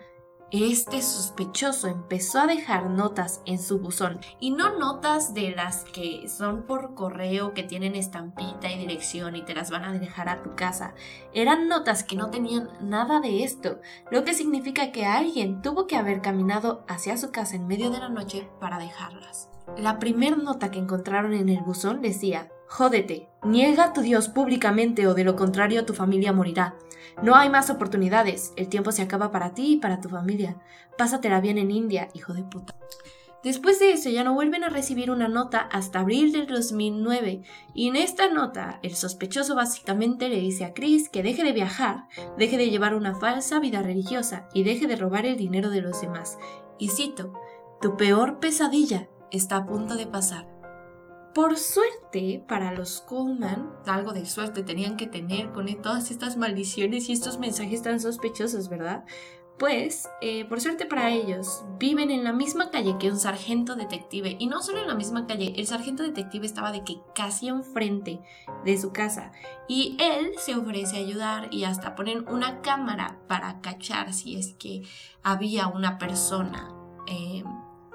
este 0.53 1.01
sospechoso 1.01 1.87
empezó 1.87 2.41
a 2.41 2.47
dejar 2.47 2.91
notas 2.91 3.41
en 3.47 3.59
su 3.61 3.79
buzón 3.79 4.19
y 4.41 4.51
no 4.51 4.79
notas 4.79 5.33
de 5.33 5.53
las 5.53 5.85
que 5.85 6.29
son 6.29 6.63
por 6.63 6.95
correo 6.95 7.55
que 7.55 7.63
tienen 7.63 7.95
estampita 7.95 8.71
y 8.71 8.79
dirección 8.79 9.37
y 9.37 9.43
te 9.43 9.55
las 9.55 9.71
van 9.71 9.85
a 9.85 9.93
dejar 9.93 10.29
a 10.29 10.43
tu 10.43 10.57
casa. 10.57 10.95
Eran 11.33 11.69
notas 11.69 12.03
que 12.03 12.17
no 12.17 12.31
tenían 12.31 12.69
nada 12.81 13.21
de 13.21 13.45
esto, 13.45 13.81
lo 14.11 14.25
que 14.25 14.35
significa 14.35 14.91
que 14.91 15.07
alguien 15.07 15.63
tuvo 15.63 15.87
que 15.87 15.97
haber 15.97 16.21
caminado 16.21 16.85
hacia 16.89 17.17
su 17.17 17.31
casa 17.31 17.55
en 17.55 17.69
medio 17.69 17.91
de 17.91 18.01
la 18.01 18.09
noche 18.09 18.49
para 18.59 18.79
dejarlas. 18.79 19.49
La 19.77 20.01
primer 20.01 20.37
nota 20.37 20.73
que 20.73 20.81
encontraron 20.81 21.33
en 21.33 21.49
el 21.49 21.61
buzón 21.61 22.03
decía, 22.03 22.49
Jódete, 22.67 23.29
niega 23.43 23.85
a 23.85 23.93
tu 23.93 24.01
Dios 24.01 24.29
públicamente 24.29 25.07
o 25.09 25.15
de 25.15 25.25
lo 25.25 25.35
contrario 25.35 25.85
tu 25.85 25.93
familia 25.93 26.33
morirá. 26.33 26.77
No 27.23 27.35
hay 27.35 27.51
más 27.51 27.69
oportunidades, 27.69 28.53
el 28.57 28.69
tiempo 28.69 28.93
se 28.93 29.03
acaba 29.03 29.31
para 29.31 29.53
ti 29.53 29.75
y 29.75 29.77
para 29.77 30.01
tu 30.01 30.09
familia. 30.09 30.57
Pásatela 30.97 31.41
bien 31.41 31.59
en 31.59 31.71
India, 31.71 32.09
hijo 32.15 32.33
de 32.33 32.43
puta. 32.43 32.75
Después 33.43 33.79
de 33.79 33.93
eso 33.93 34.11
ya 34.11 34.23
no 34.23 34.35
vuelven 34.35 34.65
a 34.65 34.69
recibir 34.69 35.11
una 35.11 35.29
nota 35.29 35.61
hasta 35.61 36.01
abril 36.01 36.31
del 36.31 36.47
2009 36.47 37.43
y 37.73 37.89
en 37.89 37.97
esta 37.97 38.29
nota 38.29 38.79
el 38.83 38.95
sospechoso 38.95 39.55
básicamente 39.55 40.29
le 40.29 40.41
dice 40.41 40.67
a 40.67 40.75
Chris 40.75 41.09
que 41.09 41.23
deje 41.23 41.43
de 41.43 41.53
viajar, 41.53 42.05
deje 42.37 42.59
de 42.59 42.69
llevar 42.69 42.95
una 42.95 43.15
falsa 43.15 43.59
vida 43.59 43.81
religiosa 43.81 44.47
y 44.53 44.63
deje 44.63 44.87
de 44.87 44.97
robar 44.97 45.25
el 45.25 45.39
dinero 45.39 45.71
de 45.71 45.81
los 45.81 46.03
demás. 46.03 46.39
Y 46.79 46.89
cito, 46.89 47.33
tu 47.81 47.97
peor 47.97 48.41
pesadilla 48.41 49.09
está 49.31 49.57
a 49.57 49.67
punto 49.67 49.97
de 49.97 50.07
pasar. 50.07 50.60
Por 51.35 51.57
suerte, 51.57 52.45
para 52.49 52.73
los 52.73 53.03
Coleman, 53.03 53.71
algo 53.87 54.13
de 54.13 54.27
suerte 54.27 54.65
tenían 54.65 54.97
que 54.97 55.07
tener 55.07 55.53
con 55.53 55.67
todas 55.81 56.11
estas 56.11 56.37
maldiciones 56.37 57.09
y 57.09 57.13
estos 57.13 57.39
mensajes 57.39 57.83
tan 57.83 58.01
sospechosos, 58.01 58.69
¿verdad? 58.69 59.05
Pues, 59.61 60.09
eh, 60.23 60.47
por 60.47 60.61
suerte 60.61 60.87
para 60.87 61.11
ellos, 61.11 61.63
viven 61.79 62.11
en 62.11 62.25
la 62.25 62.33
misma 62.33 62.71
calle 62.71 62.97
que 62.99 63.11
un 63.11 63.19
sargento 63.19 63.77
detective. 63.77 64.37
Y 64.41 64.47
no 64.47 64.63
solo 64.63 64.81
en 64.81 64.89
la 64.89 64.95
misma 64.95 65.27
calle, 65.27 65.53
el 65.57 65.67
sargento 65.67 66.03
detective 66.03 66.47
estaba 66.47 66.73
de 66.73 66.83
que 66.83 66.97
casi 67.15 67.49
enfrente 67.49 68.21
de 68.65 68.79
su 68.79 68.91
casa. 68.91 69.33
Y 69.69 69.99
él 70.01 70.33
se 70.39 70.57
ofrece 70.57 70.97
a 70.97 71.01
ayudar 71.01 71.49
y 71.53 71.65
hasta 71.65 71.95
ponen 71.95 72.27
una 72.29 72.63
cámara 72.63 73.21
para 73.29 73.61
cachar 73.61 74.15
si 74.15 74.37
es 74.37 74.55
que 74.55 74.83
había 75.23 75.69
una 75.69 75.99
persona 75.99 76.75
eh, 77.07 77.45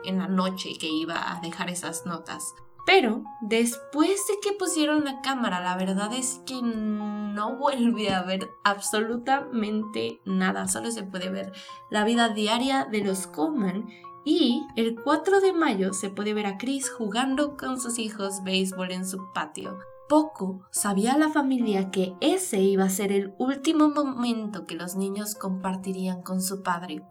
en 0.06 0.20
la 0.20 0.28
noche 0.28 0.70
que 0.80 0.88
iba 0.88 1.34
a 1.36 1.42
dejar 1.42 1.70
esas 1.72 2.06
notas. 2.06 2.54
Pero 2.86 3.24
después 3.42 4.28
de 4.28 4.40
que 4.42 4.56
pusieron 4.56 5.04
la 5.06 5.22
cámara, 5.22 5.60
la 5.60 5.76
verdad 5.76 6.14
es 6.14 6.42
que 6.46 6.62
no 6.62 7.56
vuelve 7.58 8.14
a 8.14 8.22
ver 8.22 8.50
absolutamente 8.64 10.22
nada. 10.26 10.68
Solo 10.68 10.92
se 10.92 11.04
puede 11.04 11.30
ver 11.30 11.52
la 11.90 12.04
vida 12.04 12.30
diaria 12.30 12.86
de 12.86 13.02
los 13.02 13.28
Coleman. 13.28 13.88
Y 14.24 14.66
el 14.76 14.96
4 14.96 15.40
de 15.40 15.54
mayo 15.54 15.94
se 15.94 16.10
puede 16.10 16.34
ver 16.34 16.48
a 16.48 16.58
Chris 16.58 16.90
jugando 16.90 17.58
con 17.58 17.80
sus 17.80 18.00
hijos 18.00 18.44
béisbol 18.44 18.92
en 18.92 19.06
su 19.06 19.32
patio. 19.34 19.78
Poco 20.10 20.62
sabía 20.72 21.18
la 21.18 21.30
familia 21.30 21.92
que 21.92 22.16
ese 22.22 22.60
iba 22.60 22.86
a 22.86 22.90
ser 22.90 23.12
el 23.12 23.34
último 23.38 23.90
momento 23.90 24.66
que 24.66 24.76
los 24.76 24.96
niños 24.96 25.36
compartirían 25.36 26.22
con 26.22 26.42
su 26.42 26.64
padre 26.64 27.04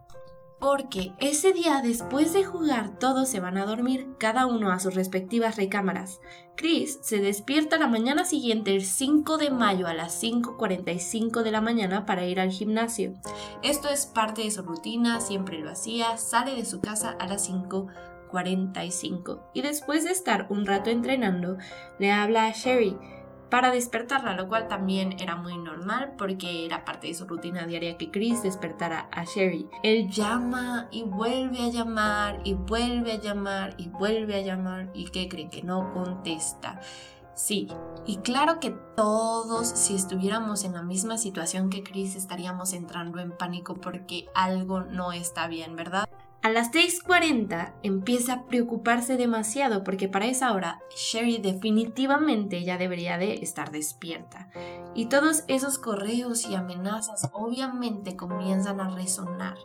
porque 0.65 1.13
ese 1.19 1.53
día 1.53 1.81
después 1.83 2.33
de 2.33 2.43
jugar 2.43 2.97
todos 2.97 3.29
se 3.29 3.39
van 3.39 3.55
a 3.59 3.67
dormir, 3.67 4.15
cada 4.17 4.47
uno 4.47 4.71
a 4.71 4.79
sus 4.79 4.95
respectivas 4.95 5.57
recámaras. 5.57 6.21
Chris 6.55 6.97
se 7.03 7.19
despierta 7.19 7.77
la 7.77 7.87
mañana 7.87 8.25
siguiente, 8.25 8.73
el 8.73 8.83
5 8.83 9.37
de 9.37 9.51
mayo 9.51 9.85
a 9.85 9.93
las 9.93 10.23
5.45 10.23 11.43
de 11.43 11.51
la 11.51 11.61
mañana 11.61 12.07
para 12.07 12.25
ir 12.25 12.39
al 12.39 12.49
gimnasio. 12.49 13.13
Esto 13.61 13.89
es 13.89 14.07
parte 14.07 14.41
de 14.41 14.49
su 14.49 14.63
rutina, 14.63 15.21
siempre 15.21 15.59
lo 15.59 15.69
hacía, 15.69 16.17
sale 16.17 16.55
de 16.55 16.65
su 16.65 16.81
casa 16.81 17.15
a 17.19 17.27
las 17.27 17.47
5.45 17.47 19.41
y 19.53 19.61
después 19.61 20.03
de 20.03 20.09
estar 20.09 20.47
un 20.49 20.65
rato 20.65 20.89
entrenando, 20.89 21.57
le 21.99 22.11
habla 22.11 22.47
a 22.47 22.53
Sherry 22.53 22.97
para 23.49 23.71
despertarla, 23.71 24.33
lo 24.33 24.47
cual 24.47 24.67
también 24.67 25.15
era 25.19 25.35
muy 25.35 25.57
normal 25.57 26.13
porque 26.17 26.65
era 26.65 26.85
parte 26.85 27.07
de 27.07 27.13
su 27.13 27.25
rutina 27.25 27.65
diaria 27.65 27.97
que 27.97 28.11
Chris 28.11 28.43
despertara 28.43 29.07
a 29.11 29.23
Sherry. 29.23 29.67
Él 29.83 30.09
llama 30.09 30.87
y 30.91 31.03
vuelve 31.03 31.61
a 31.61 31.69
llamar 31.69 32.41
y 32.43 32.53
vuelve 32.53 33.13
a 33.13 33.19
llamar 33.19 33.75
y 33.77 33.89
vuelve 33.89 34.35
a 34.35 34.41
llamar 34.41 34.89
y 34.93 35.05
¿qué 35.05 35.27
creen 35.29 35.49
que 35.49 35.63
no 35.63 35.93
contesta? 35.93 36.79
Sí, 37.35 37.67
y 38.05 38.17
claro 38.17 38.61
que 38.61 38.71
todos, 38.95 39.67
si 39.67 39.93
estuviéramos 39.93 40.63
en 40.63 40.73
la 40.73 40.83
misma 40.83 41.17
situación 41.17 41.69
que 41.69 41.83
Chris, 41.83 42.15
estaríamos 42.15 42.71
entrando 42.71 43.19
en 43.19 43.31
pánico 43.31 43.75
porque 43.75 44.27
algo 44.33 44.81
no 44.81 45.11
está 45.11 45.49
bien, 45.49 45.75
¿verdad? 45.75 46.07
A 46.45 46.49
las 46.49 46.71
6.40 46.71 47.73
empieza 47.81 48.33
a 48.33 48.45
preocuparse 48.45 49.17
demasiado 49.17 49.83
porque 49.83 50.07
para 50.07 50.27
esa 50.27 50.53
hora 50.53 50.79
Sherry 50.95 51.39
definitivamente 51.39 52.63
ya 52.63 52.77
debería 52.77 53.17
de 53.17 53.33
estar 53.41 53.71
despierta. 53.71 54.49
Y 54.93 55.07
todos 55.07 55.43
esos 55.47 55.79
correos 55.79 56.47
y 56.47 56.53
amenazas 56.53 57.31
obviamente 57.33 58.15
comienzan 58.15 58.79
a 58.79 58.89
resonar 58.89 59.57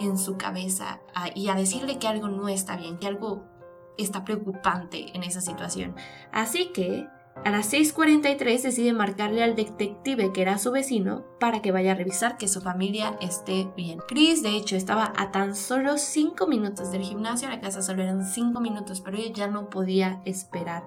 en 0.00 0.18
su 0.18 0.36
cabeza 0.36 1.00
y 1.34 1.48
a 1.48 1.54
decirle 1.54 1.98
que 1.98 2.08
algo 2.08 2.28
no 2.28 2.50
está 2.50 2.76
bien, 2.76 2.98
que 2.98 3.06
algo 3.06 3.46
está 3.96 4.22
preocupante 4.22 5.16
en 5.16 5.22
esa 5.22 5.40
situación. 5.40 5.96
Así 6.30 6.72
que 6.74 7.08
a 7.44 7.50
las 7.50 7.72
6.43 7.72 8.62
decide 8.62 8.92
marcarle 8.92 9.42
al 9.42 9.56
detective 9.56 10.32
que 10.32 10.42
era 10.42 10.58
su 10.58 10.70
vecino 10.70 11.24
para 11.40 11.60
que 11.60 11.72
vaya 11.72 11.92
a 11.92 11.94
revisar 11.96 12.36
que 12.36 12.46
su 12.46 12.60
familia 12.60 13.16
esté 13.20 13.68
bien. 13.76 13.98
Chris, 14.06 14.42
de 14.42 14.56
hecho, 14.56 14.76
estaba 14.76 15.12
a 15.16 15.32
tan 15.32 15.56
solo 15.56 15.98
5 15.98 16.46
minutos 16.46 16.92
del 16.92 17.02
gimnasio, 17.02 17.48
la 17.48 17.60
casa 17.60 17.82
solo 17.82 18.02
eran 18.02 18.24
5 18.24 18.60
minutos, 18.60 19.00
pero 19.00 19.16
ella 19.16 19.32
ya 19.34 19.46
no 19.48 19.70
podía 19.70 20.22
esperar. 20.24 20.84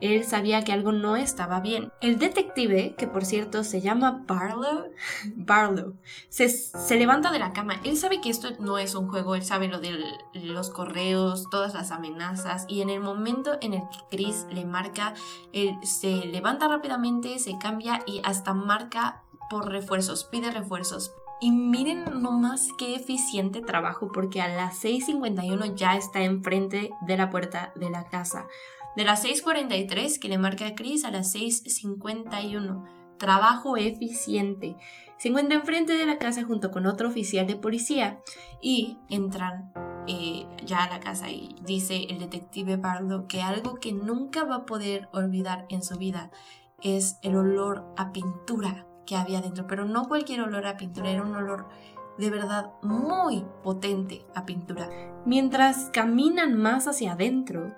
Él 0.00 0.24
sabía 0.24 0.64
que 0.64 0.72
algo 0.72 0.92
no 0.92 1.16
estaba 1.16 1.60
bien. 1.60 1.92
El 2.00 2.18
detective, 2.18 2.94
que 2.96 3.06
por 3.06 3.24
cierto 3.24 3.64
se 3.64 3.80
llama 3.80 4.24
Barlow, 4.26 4.90
Barlow, 5.36 5.94
se, 6.28 6.48
levanta 6.96 7.30
de 7.30 7.38
la 7.38 7.52
cama. 7.52 7.80
Él 7.84 7.96
sabe 7.96 8.20
que 8.20 8.30
esto 8.30 8.48
no 8.58 8.78
es 8.78 8.94
un 8.94 9.08
juego, 9.08 9.34
él 9.34 9.44
sabe 9.44 9.68
lo 9.68 9.80
de 9.80 9.98
los 10.34 10.70
correos, 10.70 11.48
todas 11.50 11.74
las 11.74 11.90
amenazas, 11.90 12.64
y 12.68 12.82
en 12.82 12.90
el 12.90 13.00
momento 13.00 13.58
en 13.60 13.74
el 13.74 13.82
que 13.82 14.16
Chris 14.16 14.46
le 14.50 14.64
marca, 14.64 15.14
él 15.52 15.76
se 15.82 16.26
levanta 16.26 16.68
rápidamente, 16.68 17.38
se 17.38 17.58
cambia 17.58 18.02
y 18.06 18.20
hasta 18.24 18.54
marca 18.54 19.22
por 19.50 19.68
refuerzos, 19.68 20.24
pide 20.24 20.50
refuerzos. 20.50 21.12
Y 21.40 21.52
miren 21.52 22.20
nomás 22.20 22.70
qué 22.78 22.96
eficiente 22.96 23.60
trabajo 23.60 24.10
porque 24.12 24.42
a 24.42 24.48
las 24.48 24.82
6.51 24.82 25.76
ya 25.76 25.96
está 25.96 26.22
enfrente 26.22 26.90
de 27.02 27.16
la 27.16 27.30
puerta 27.30 27.72
de 27.76 27.90
la 27.90 28.04
casa. 28.08 28.48
De 28.96 29.04
las 29.04 29.24
6.43 29.24 30.18
que 30.18 30.28
le 30.28 30.38
marca 30.38 30.66
a 30.66 30.74
Chris 30.74 31.04
a 31.04 31.10
las 31.10 31.34
6.51. 31.34 32.84
Trabajo 33.18 33.76
eficiente. 33.76 34.76
Se 35.18 35.28
encuentra 35.28 35.56
enfrente 35.56 35.94
de 35.94 36.06
la 36.06 36.18
casa 36.18 36.44
junto 36.44 36.70
con 36.70 36.86
otro 36.86 37.08
oficial 37.08 37.46
de 37.46 37.56
policía 37.56 38.20
y 38.62 38.98
entran 39.08 39.72
eh, 40.06 40.46
ya 40.64 40.84
a 40.84 40.90
la 40.90 41.00
casa 41.00 41.28
y 41.30 41.56
dice 41.62 42.06
el 42.08 42.18
detective 42.18 42.76
Barlow 42.76 43.26
que 43.26 43.42
algo 43.42 43.74
que 43.74 43.92
nunca 43.92 44.44
va 44.44 44.56
a 44.56 44.66
poder 44.66 45.08
olvidar 45.12 45.66
en 45.68 45.82
su 45.82 45.98
vida 45.98 46.30
es 46.82 47.18
el 47.22 47.36
olor 47.36 47.92
a 47.96 48.12
pintura 48.12 48.86
que 49.06 49.16
había 49.16 49.40
dentro, 49.40 49.66
pero 49.66 49.84
no 49.84 50.06
cualquier 50.06 50.42
olor 50.42 50.66
a 50.66 50.76
pintura, 50.76 51.10
era 51.10 51.22
un 51.22 51.34
olor 51.34 51.68
de 52.18 52.30
verdad 52.30 52.72
muy 52.82 53.44
potente 53.62 54.26
a 54.34 54.44
pintura. 54.44 54.88
Mientras 55.24 55.90
caminan 55.92 56.54
más 56.54 56.86
hacia 56.88 57.12
adentro, 57.12 57.74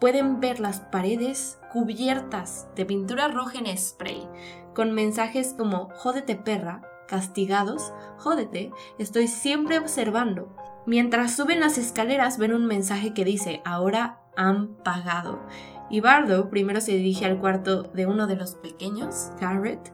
pueden 0.00 0.40
ver 0.40 0.60
las 0.60 0.80
paredes 0.80 1.58
cubiertas 1.72 2.68
de 2.76 2.86
pintura 2.86 3.28
roja 3.28 3.58
en 3.58 3.76
spray, 3.76 4.28
con 4.74 4.92
mensajes 4.92 5.54
como 5.56 5.90
jódete 5.90 6.36
perra, 6.36 6.82
castigados, 7.08 7.92
jódete, 8.18 8.70
estoy 8.98 9.28
siempre 9.28 9.78
observando. 9.78 10.54
Mientras 10.86 11.34
suben 11.36 11.60
las 11.60 11.78
escaleras 11.78 12.38
ven 12.38 12.54
un 12.54 12.66
mensaje 12.66 13.12
que 13.12 13.24
dice 13.24 13.60
ahora 13.64 14.20
han 14.36 14.74
pagado. 14.84 15.40
Y 15.90 16.00
Bardo 16.00 16.48
primero 16.50 16.80
se 16.80 16.92
dirige 16.92 17.24
al 17.24 17.40
cuarto 17.40 17.82
de 17.82 18.06
uno 18.06 18.26
de 18.26 18.36
los 18.36 18.54
pequeños, 18.54 19.32
Garrett, 19.40 19.92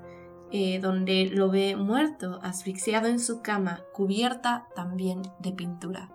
eh, 0.50 0.78
donde 0.80 1.30
lo 1.32 1.50
ve 1.50 1.76
muerto, 1.76 2.40
asfixiado 2.42 3.08
en 3.08 3.18
su 3.18 3.42
cama, 3.42 3.80
cubierta 3.92 4.68
también 4.74 5.22
de 5.38 5.52
pintura. 5.52 6.10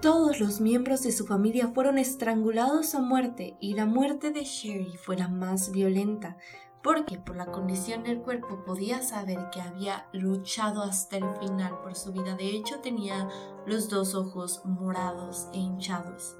Todos 0.00 0.40
los 0.40 0.60
miembros 0.60 1.02
de 1.02 1.12
su 1.12 1.26
familia 1.26 1.68
fueron 1.68 1.98
estrangulados 1.98 2.94
a 2.94 3.00
muerte 3.00 3.56
y 3.60 3.74
la 3.74 3.86
muerte 3.86 4.30
de 4.30 4.44
Sherry 4.44 4.96
fue 4.96 5.16
la 5.16 5.28
más 5.28 5.70
violenta, 5.70 6.36
porque 6.82 7.18
por 7.18 7.36
la 7.36 7.46
condición 7.46 8.02
del 8.02 8.20
cuerpo 8.20 8.62
podía 8.64 9.02
saber 9.02 9.48
que 9.50 9.62
había 9.62 10.06
luchado 10.12 10.82
hasta 10.82 11.16
el 11.16 11.24
final 11.38 11.80
por 11.80 11.94
su 11.94 12.12
vida. 12.12 12.34
De 12.34 12.50
hecho, 12.50 12.80
tenía 12.80 13.28
los 13.66 13.88
dos 13.88 14.14
ojos 14.14 14.60
morados 14.66 15.48
e 15.54 15.58
hinchados. 15.58 16.36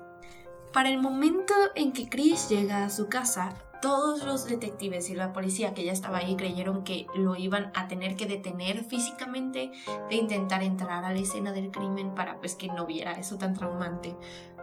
Para 0.74 0.90
el 0.90 1.00
momento 1.00 1.54
en 1.74 1.92
que 1.92 2.08
Chris 2.08 2.50
llega 2.50 2.84
a 2.84 2.90
su 2.90 3.08
casa, 3.08 3.54
todos 3.84 4.24
los 4.24 4.46
detectives 4.46 5.10
y 5.10 5.14
la 5.14 5.34
policía 5.34 5.74
que 5.74 5.84
ya 5.84 5.92
estaba 5.92 6.16
ahí 6.16 6.36
creyeron 6.36 6.84
que 6.84 7.06
lo 7.14 7.36
iban 7.36 7.70
a 7.74 7.86
tener 7.86 8.16
que 8.16 8.24
detener 8.24 8.82
físicamente 8.82 9.72
de 10.08 10.16
intentar 10.16 10.62
entrar 10.62 11.04
a 11.04 11.12
la 11.12 11.18
escena 11.18 11.52
del 11.52 11.70
crimen 11.70 12.14
para 12.14 12.38
pues 12.38 12.54
que 12.54 12.68
no 12.68 12.86
viera 12.86 13.12
eso 13.12 13.36
tan 13.36 13.52
traumante, 13.52 14.16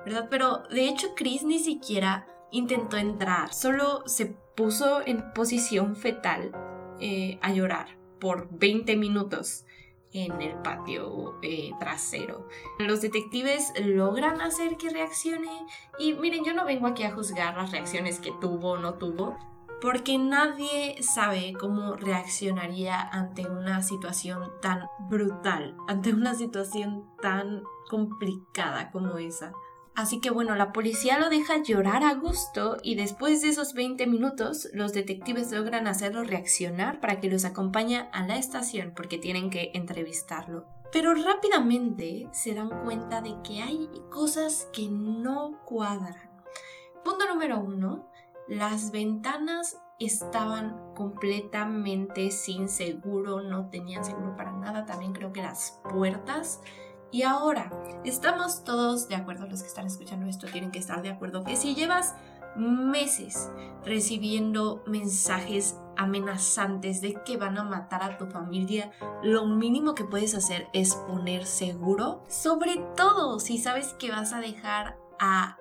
¿verdad? 0.03 0.25
Pero 0.27 0.63
de 0.71 0.89
hecho 0.89 1.13
Chris 1.15 1.43
ni 1.43 1.59
siquiera 1.59 2.25
intentó 2.49 2.97
entrar, 2.97 3.53
solo 3.53 4.01
se 4.07 4.25
puso 4.25 5.05
en 5.05 5.31
posición 5.33 5.95
fetal 5.95 6.51
eh, 6.99 7.37
a 7.43 7.53
llorar 7.53 7.99
por 8.19 8.49
20 8.57 8.95
minutos 8.95 9.65
en 10.13 10.41
el 10.41 10.53
patio 10.61 11.39
eh, 11.41 11.71
trasero. 11.79 12.47
Los 12.79 13.01
detectives 13.01 13.71
logran 13.83 14.41
hacer 14.41 14.77
que 14.77 14.89
reaccione 14.89 15.51
y 15.99 16.13
miren, 16.13 16.43
yo 16.43 16.53
no 16.53 16.65
vengo 16.65 16.87
aquí 16.87 17.03
a 17.03 17.11
juzgar 17.11 17.55
las 17.55 17.71
reacciones 17.71 18.19
que 18.19 18.31
tuvo 18.39 18.71
o 18.71 18.77
no 18.77 18.95
tuvo, 18.95 19.37
porque 19.81 20.17
nadie 20.17 21.01
sabe 21.01 21.53
cómo 21.59 21.95
reaccionaría 21.95 23.01
ante 23.01 23.47
una 23.47 23.81
situación 23.81 24.51
tan 24.61 24.87
brutal, 25.09 25.75
ante 25.87 26.13
una 26.13 26.35
situación 26.35 27.09
tan 27.21 27.63
complicada 27.89 28.91
como 28.91 29.17
esa. 29.17 29.53
Así 29.95 30.21
que 30.21 30.29
bueno, 30.29 30.55
la 30.55 30.71
policía 30.71 31.19
lo 31.19 31.29
deja 31.29 31.61
llorar 31.61 32.03
a 32.03 32.13
gusto 32.13 32.77
y 32.81 32.95
después 32.95 33.41
de 33.41 33.49
esos 33.49 33.73
20 33.73 34.07
minutos 34.07 34.69
los 34.73 34.93
detectives 34.93 35.51
logran 35.51 35.85
hacerlo 35.85 36.23
reaccionar 36.23 37.01
para 37.01 37.19
que 37.19 37.29
los 37.29 37.43
acompañe 37.43 38.07
a 38.13 38.25
la 38.25 38.37
estación 38.37 38.93
porque 38.95 39.17
tienen 39.17 39.49
que 39.49 39.71
entrevistarlo. 39.73 40.65
Pero 40.93 41.13
rápidamente 41.13 42.27
se 42.31 42.53
dan 42.53 42.69
cuenta 42.83 43.21
de 43.21 43.35
que 43.43 43.61
hay 43.61 43.89
cosas 44.09 44.67
que 44.73 44.87
no 44.89 45.61
cuadran. 45.65 46.31
Punto 47.03 47.27
número 47.27 47.59
uno, 47.59 48.09
las 48.47 48.91
ventanas 48.91 49.77
estaban 49.99 50.93
completamente 50.95 52.31
sin 52.31 52.67
seguro, 52.67 53.41
no 53.41 53.69
tenían 53.69 54.03
seguro 54.03 54.35
para 54.35 54.51
nada, 54.51 54.85
también 54.85 55.13
creo 55.13 55.31
que 55.31 55.41
las 55.41 55.79
puertas. 55.89 56.61
Y 57.11 57.23
ahora, 57.23 57.69
estamos 58.05 58.63
todos 58.63 59.09
de 59.09 59.15
acuerdo, 59.15 59.45
los 59.45 59.61
que 59.61 59.67
están 59.67 59.85
escuchando 59.85 60.27
esto 60.27 60.47
tienen 60.47 60.71
que 60.71 60.79
estar 60.79 61.01
de 61.01 61.09
acuerdo, 61.09 61.43
que 61.43 61.57
si 61.57 61.75
llevas 61.75 62.15
meses 62.55 63.51
recibiendo 63.85 64.83
mensajes 64.85 65.77
amenazantes 65.97 67.01
de 67.01 67.13
que 67.25 67.37
van 67.37 67.57
a 67.57 67.63
matar 67.63 68.03
a 68.03 68.17
tu 68.17 68.27
familia, 68.27 68.91
lo 69.23 69.45
mínimo 69.45 69.93
que 69.93 70.05
puedes 70.05 70.35
hacer 70.35 70.67
es 70.73 70.95
poner 70.95 71.45
seguro, 71.45 72.23
sobre 72.27 72.77
todo 72.95 73.39
si 73.39 73.57
sabes 73.57 73.93
que 73.99 74.11
vas 74.11 74.33
a 74.33 74.39
dejar 74.39 74.97
a 75.19 75.57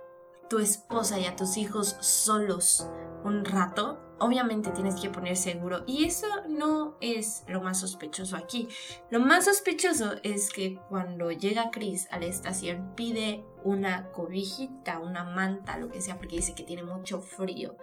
tu 0.49 0.59
esposa 0.59 1.19
y 1.19 1.27
a 1.27 1.37
tus 1.37 1.57
hijos 1.57 1.97
solos 2.01 2.89
un 3.25 3.45
rato, 3.45 3.99
obviamente 4.21 4.71
tienes 4.71 5.01
que 5.01 5.11
poner 5.11 5.37
seguro. 5.37 5.83
Y 5.87 6.05
eso 6.05 6.27
no 6.49 6.97
es 7.01 7.45
lo 7.49 7.61
más 7.61 7.81
sospechoso 7.81 8.37
aquí. 8.37 8.69
Lo 9.11 9.21
más 9.21 9.47
sospechoso 9.47 10.15
es 10.23 10.51
que 10.51 10.79
cuando 10.89 11.31
llega 11.31 11.71
Chris 11.71 12.07
a 12.11 12.19
la 12.19 12.27
estación 12.27 12.93
pide 12.95 13.45
una 13.65 14.11
cobijita, 14.13 15.01
una 15.01 15.25
manta, 15.25 15.79
lo 15.79 15.89
que 15.89 16.01
sea, 16.01 16.19
porque 16.19 16.37
dice 16.37 16.55
que 16.55 16.63
tiene 16.63 16.83
mucho 16.83 17.21
frío. 17.21 17.77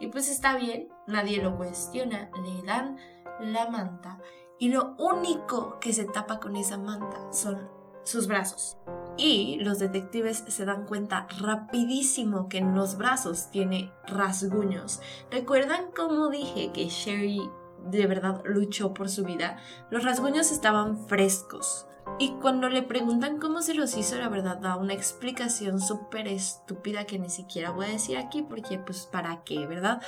Y 0.00 0.08
pues 0.08 0.28
está 0.28 0.56
bien, 0.56 0.88
nadie 1.06 1.42
lo 1.42 1.56
cuestiona, 1.56 2.30
le 2.42 2.62
dan 2.66 2.96
la 3.40 3.68
manta. 3.70 4.18
Y 4.58 4.68
lo 4.68 4.94
único 4.98 5.78
que 5.80 5.92
se 5.92 6.04
tapa 6.04 6.40
con 6.40 6.56
esa 6.56 6.78
manta 6.78 7.32
son 7.32 7.68
sus 8.02 8.26
brazos. 8.26 8.78
Y 9.16 9.58
los 9.60 9.78
detectives 9.78 10.44
se 10.48 10.64
dan 10.64 10.86
cuenta 10.86 11.26
rapidísimo 11.38 12.48
que 12.48 12.58
en 12.58 12.74
los 12.74 12.96
brazos 12.96 13.50
tiene 13.50 13.92
rasguños. 14.06 15.00
¿Recuerdan 15.30 15.90
cómo 15.94 16.28
dije 16.28 16.72
que 16.72 16.88
Sherry 16.88 17.40
de 17.84 18.06
verdad 18.06 18.42
luchó 18.44 18.94
por 18.94 19.08
su 19.08 19.24
vida? 19.24 19.58
Los 19.90 20.04
rasguños 20.04 20.50
estaban 20.50 21.06
frescos. 21.08 21.86
Y 22.18 22.32
cuando 22.40 22.68
le 22.68 22.82
preguntan 22.82 23.38
cómo 23.38 23.62
se 23.62 23.74
los 23.74 23.96
hizo, 23.96 24.16
la 24.16 24.28
verdad 24.28 24.58
da 24.58 24.76
una 24.76 24.92
explicación 24.92 25.80
súper 25.80 26.28
estúpida 26.28 27.04
que 27.04 27.18
ni 27.18 27.30
siquiera 27.30 27.70
voy 27.70 27.86
a 27.86 27.90
decir 27.90 28.16
aquí 28.16 28.42
porque 28.42 28.78
pues 28.78 29.06
para 29.06 29.42
qué, 29.44 29.66
¿verdad? 29.66 30.00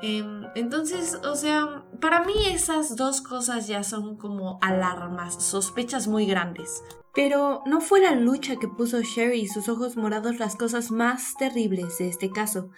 Em, 0.00 0.46
entonces, 0.54 1.18
o 1.24 1.34
sea, 1.34 1.84
para 2.00 2.22
mí 2.24 2.34
esas 2.50 2.96
dos 2.96 3.20
cosas 3.20 3.66
ya 3.66 3.82
son 3.82 4.16
como 4.16 4.58
alarmas, 4.62 5.42
sospechas 5.44 6.06
muy 6.06 6.26
grandes. 6.26 6.82
Pero 7.14 7.62
no 7.66 7.80
fue 7.80 8.00
la 8.00 8.12
lucha 8.12 8.56
que 8.56 8.68
puso 8.68 9.00
Sherry 9.00 9.40
y 9.40 9.48
sus 9.48 9.68
ojos 9.68 9.96
morados 9.96 10.38
las 10.38 10.54
cosas 10.54 10.90
más 10.90 11.34
terribles 11.36 11.98
de 11.98 12.08
este 12.08 12.30
caso. 12.30 12.70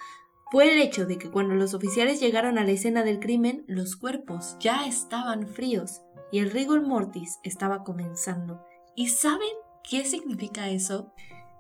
Fue 0.51 0.73
el 0.73 0.81
hecho 0.81 1.07
de 1.07 1.19
que 1.19 1.31
cuando 1.31 1.55
los 1.55 1.75
oficiales 1.75 2.21
llegaron 2.21 2.59
a 2.59 2.65
la 2.65 2.73
escena 2.73 3.05
del 3.05 3.21
crimen, 3.21 3.65
los 3.69 3.97
cuerpos 3.97 4.57
ya 4.59 4.87
estaban 4.87 5.47
fríos 5.47 6.01
y 6.33 6.39
el 6.39 6.51
rigor 6.51 6.83
mortis 6.83 7.41
estaba 7.43 7.85
comenzando. 7.85 8.65
¿Y 8.95 9.09
saben 9.09 9.49
qué 9.83 10.05
significa 10.05 10.69
eso? 10.69 11.13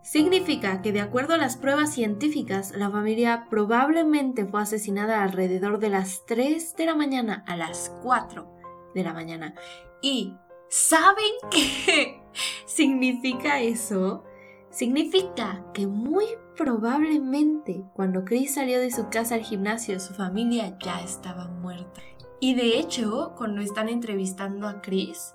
Significa 0.03 0.81
que 0.81 0.93
de 0.93 1.01
acuerdo 1.01 1.35
a 1.35 1.39
las 1.39 1.57
pruebas 1.57 1.93
científicas, 1.93 2.73
la 2.75 2.91
familia 2.91 3.47
probablemente 3.51 4.47
fue 4.47 4.63
asesinada 4.63 5.23
alrededor 5.23 5.79
de 5.79 5.91
las 5.91 6.25
3 6.27 6.75
de 6.77 6.87
la 6.87 6.95
mañana 6.95 7.45
a 7.47 7.57
las 7.57 7.93
4 8.03 8.51
de 8.95 9.05
la 9.05 9.13
mañana. 9.13 9.55
¿Y 10.01 10.35
saben 10.69 11.33
qué 11.51 12.23
significa 12.67 13.61
eso? 13.61 14.25
Significa 14.71 15.65
que 15.75 15.87
muy 15.87 16.25
probablemente 16.57 17.85
cuando 17.93 18.25
Chris 18.25 18.55
salió 18.55 18.81
de 18.81 18.91
su 18.91 19.11
casa 19.11 19.35
al 19.35 19.43
gimnasio, 19.43 20.01
su 20.01 20.15
familia 20.15 20.79
ya 20.79 21.01
estaba 21.03 21.49
muerta. 21.49 22.01
Y 22.41 22.55
de 22.55 22.79
hecho, 22.79 23.35
cuando 23.37 23.61
están 23.61 23.89
entrevistando 23.89 24.67
a 24.67 24.81
Chris, 24.81 25.35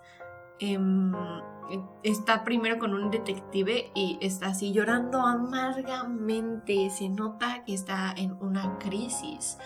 em, 0.60 1.14
está 2.04 2.44
primero 2.44 2.80
con 2.80 2.94
un 2.94 3.12
detective 3.12 3.92
y 3.94 4.18
está 4.22 4.48
así 4.48 4.74
llorando 4.74 5.22
amargamente. 5.22 6.90
Se 6.90 7.10
nota 7.10 7.64
que 7.64 7.76
está 7.76 8.14
en 8.18 8.34
una 8.42 8.78
crisis. 8.80 9.58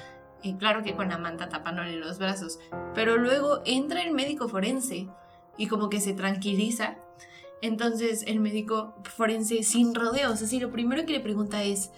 Y 0.42 0.56
claro 0.56 0.84
que 0.84 0.96
con 0.96 1.12
Amanda 1.12 1.50
tapándole 1.50 1.98
los 1.98 2.20
brazos. 2.20 2.60
Pero 2.94 3.18
luego 3.18 3.62
entra 3.66 4.02
el 4.04 4.14
médico 4.14 4.48
forense 4.48 5.10
y 5.58 5.68
como 5.68 5.90
que 5.90 6.02
se 6.02 6.14
tranquiliza. 6.14 6.98
Entonces 7.62 8.24
el 8.28 8.40
médico 8.40 8.96
forense 9.04 9.64
sin 9.64 9.94
rodeos, 9.94 10.42
así 10.42 10.60
lo 10.60 10.72
primero 10.72 11.06
que 11.06 11.14
le 11.14 11.20
pregunta 11.20 11.64
es, 11.64 11.92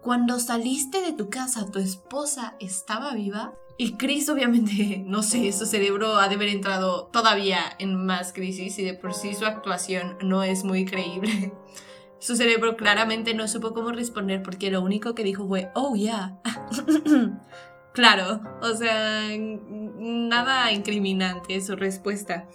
cuando 0.00 0.38
saliste 0.38 1.02
de 1.02 1.12
tu 1.12 1.28
casa, 1.28 1.66
¿tu 1.70 1.80
esposa 1.80 2.54
estaba 2.60 3.14
viva? 3.14 3.54
Y 3.80 3.92
Chris 3.92 4.28
obviamente, 4.28 5.02
no 5.06 5.22
sé, 5.22 5.50
su 5.52 5.64
cerebro 5.64 6.16
ha 6.16 6.28
de 6.28 6.34
haber 6.34 6.48
entrado 6.48 7.06
todavía 7.06 7.60
en 7.78 7.94
más 7.94 8.32
crisis 8.32 8.78
y 8.78 8.84
de 8.84 8.94
por 8.94 9.14
sí 9.14 9.32
su 9.34 9.46
actuación 9.46 10.18
no 10.20 10.42
es 10.42 10.64
muy 10.64 10.84
creíble. 10.84 11.52
Su 12.20 12.34
cerebro 12.34 12.76
claramente 12.76 13.32
no 13.32 13.46
supo 13.46 13.72
cómo 13.72 13.92
responder 13.92 14.42
porque 14.42 14.72
lo 14.72 14.82
único 14.82 15.14
que 15.14 15.22
dijo 15.22 15.46
fue, 15.46 15.70
oh, 15.76 15.94
yeah. 15.94 16.40
claro, 17.94 18.40
o 18.60 18.74
sea, 18.74 19.22
nada 19.38 20.72
incriminante 20.72 21.60
su 21.60 21.76
respuesta. 21.76 22.48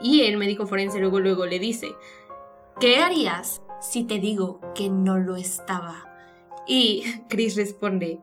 Y 0.00 0.20
el 0.20 0.36
médico 0.36 0.68
forense 0.68 1.00
luego 1.00 1.18
luego 1.18 1.44
le 1.44 1.58
dice, 1.58 1.88
¿qué 2.78 2.98
harías 2.98 3.62
si 3.80 4.04
te 4.04 4.20
digo 4.20 4.60
que 4.76 4.88
no 4.88 5.18
lo 5.18 5.34
estaba? 5.34 6.14
Y 6.68 7.02
Chris 7.28 7.56
responde, 7.56 8.20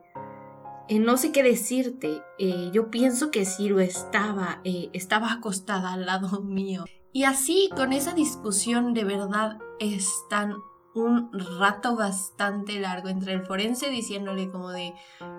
eh, 0.92 0.98
no 0.98 1.16
sé 1.16 1.32
qué 1.32 1.42
decirte. 1.42 2.22
Eh, 2.38 2.70
yo 2.74 2.90
pienso 2.90 3.30
que 3.30 3.46
lo 3.60 3.80
estaba. 3.80 4.60
Eh, 4.64 4.90
estaba 4.92 5.32
acostada 5.32 5.94
al 5.94 6.04
lado 6.04 6.40
mío. 6.42 6.84
Y 7.14 7.24
así, 7.24 7.70
con 7.74 7.94
esa 7.94 8.12
discusión, 8.12 8.92
de 8.92 9.04
verdad 9.04 9.58
están 9.80 10.56
un 10.94 11.30
rato 11.58 11.96
bastante 11.96 12.78
largo 12.78 13.08
entre 13.08 13.32
el 13.32 13.46
forense 13.46 13.88
diciéndole 13.88 14.50
como 14.50 14.68
de 14.68 14.92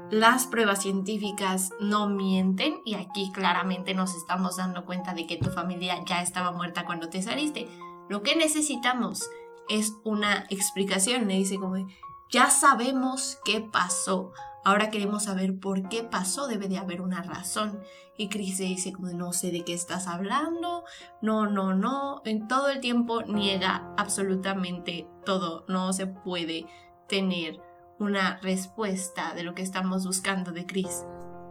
las 0.10 0.48
pruebas 0.48 0.82
científicas 0.82 1.70
no 1.80 2.10
mienten 2.10 2.82
y 2.86 2.96
aquí 2.96 3.32
claramente 3.32 3.94
nos 3.94 4.16
estamos 4.16 4.58
dando 4.58 4.84
cuenta 4.84 5.14
de 5.14 5.28
que 5.28 5.38
tu 5.38 5.52
familia 5.52 6.04
ya 6.08 6.24
estaba 6.24 6.52
muerta 6.52 6.86
cuando 6.86 7.10
te 7.10 7.22
saliste. 7.22 7.68
Lo 8.10 8.24
que 8.24 8.36
necesitamos 8.36 9.30
es 9.70 9.94
una 10.04 10.48
explicación. 10.50 11.28
Le 11.28 11.36
dice 11.36 11.60
como 11.60 11.88
ya 12.32 12.50
sabemos 12.50 13.38
qué 13.46 13.62
pasó. 13.62 14.32
Ahora 14.66 14.90
queremos 14.90 15.24
saber 15.24 15.60
por 15.60 15.90
qué 15.90 16.04
pasó, 16.04 16.48
debe 16.48 16.70
de 16.70 16.78
haber 16.78 17.02
una 17.02 17.22
razón. 17.22 17.82
Y 18.18 18.30
Chris 18.30 18.60
dice 18.60 18.94
como 18.94 19.10
no 19.10 19.34
sé 19.34 19.52
de 19.52 19.66
qué 19.66 19.74
estás 19.74 20.08
hablando, 20.08 20.86
no, 21.22 21.48
no, 21.48 21.74
no, 21.74 22.22
en 22.26 22.48
todo 22.48 22.70
el 22.70 22.80
tiempo 22.80 23.24
niega 23.24 23.94
absolutamente 23.98 25.08
todo, 25.26 25.66
no 25.68 25.92
se 25.94 26.08
puede 26.08 26.66
tener 27.08 27.60
una 28.00 28.38
respuesta 28.42 29.34
de 29.34 29.44
lo 29.44 29.54
que 29.54 29.64
estamos 29.64 30.06
buscando 30.06 30.52
de 30.52 30.66
Chris. 30.66 31.06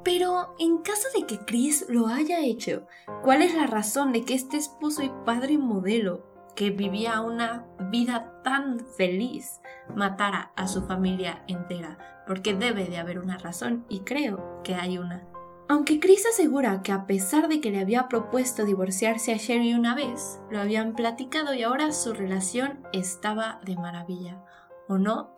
Pero 0.05 0.55
en 0.59 0.79
caso 0.79 1.09
de 1.14 1.27
que 1.27 1.44
Chris 1.44 1.87
lo 1.88 2.09
haya 2.09 2.40
hecho, 2.40 2.87
¿cuál 3.22 3.42
es 3.42 3.55
la 3.55 3.66
razón 3.66 4.12
de 4.12 4.25
que 4.25 4.35
este 4.35 4.57
esposo 4.57 5.03
y 5.03 5.12
padre 5.25 5.59
modelo 5.59 6.32
que 6.55 6.71
vivía 6.71 7.21
una 7.21 7.67
vida 7.91 8.41
tan 8.43 8.81
feliz 8.81 9.61
matara 9.95 10.53
a 10.57 10.69
su 10.69 10.83
familia 10.83 11.43
entera, 11.47 11.99
porque 12.27 12.55
debe 12.55 12.87
de 12.87 12.99
haber 12.99 13.19
una 13.19 13.38
razón 13.38 13.85
y 13.88 14.01
creo 14.01 14.61
que 14.62 14.75
hay 14.75 14.99
una. 14.99 15.27
Aunque 15.69 16.01
Chris 16.01 16.27
asegura 16.27 16.83
que 16.83 16.93
a 16.93 17.07
pesar 17.07 17.49
de 17.49 17.61
que 17.61 17.71
le 17.71 17.81
había 17.81 18.09
propuesto 18.09 18.65
divorciarse 18.65 19.33
a 19.33 19.38
Sherry 19.38 19.75
una 19.75 19.95
vez, 19.95 20.38
lo 20.51 20.61
habían 20.61 20.95
platicado 20.95 21.55
y 21.55 21.62
ahora 21.62 21.93
su 21.93 22.12
relación 22.12 22.81
estaba 22.93 23.61
de 23.65 23.77
maravilla. 23.77 24.45
¿O 24.88 24.99
no? 24.99 25.35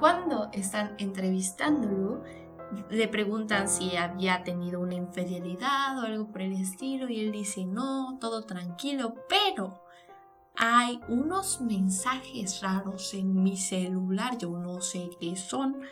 Cuando 0.00 0.48
están 0.52 0.96
entrevistándolo, 0.98 2.24
le 2.90 3.06
preguntan 3.06 3.68
si 3.68 3.96
había 3.96 4.42
tenido 4.42 4.80
una 4.80 4.94
infidelidad 4.94 5.98
o 5.98 6.06
algo 6.06 6.32
por 6.32 6.42
el 6.42 6.54
estilo 6.54 7.08
y 7.08 7.20
él 7.20 7.30
dice 7.30 7.64
no, 7.64 8.18
todo 8.20 8.44
tranquilo, 8.44 9.14
pero 9.28 9.85
hay 10.56 11.00
unos 11.08 11.60
mensajes 11.60 12.60
raros 12.62 13.14
en 13.14 13.42
mi 13.42 13.56
celular, 13.56 14.38
yo 14.38 14.50
no 14.50 14.80
sé 14.80 15.10
qué 15.20 15.36
son, 15.36 15.82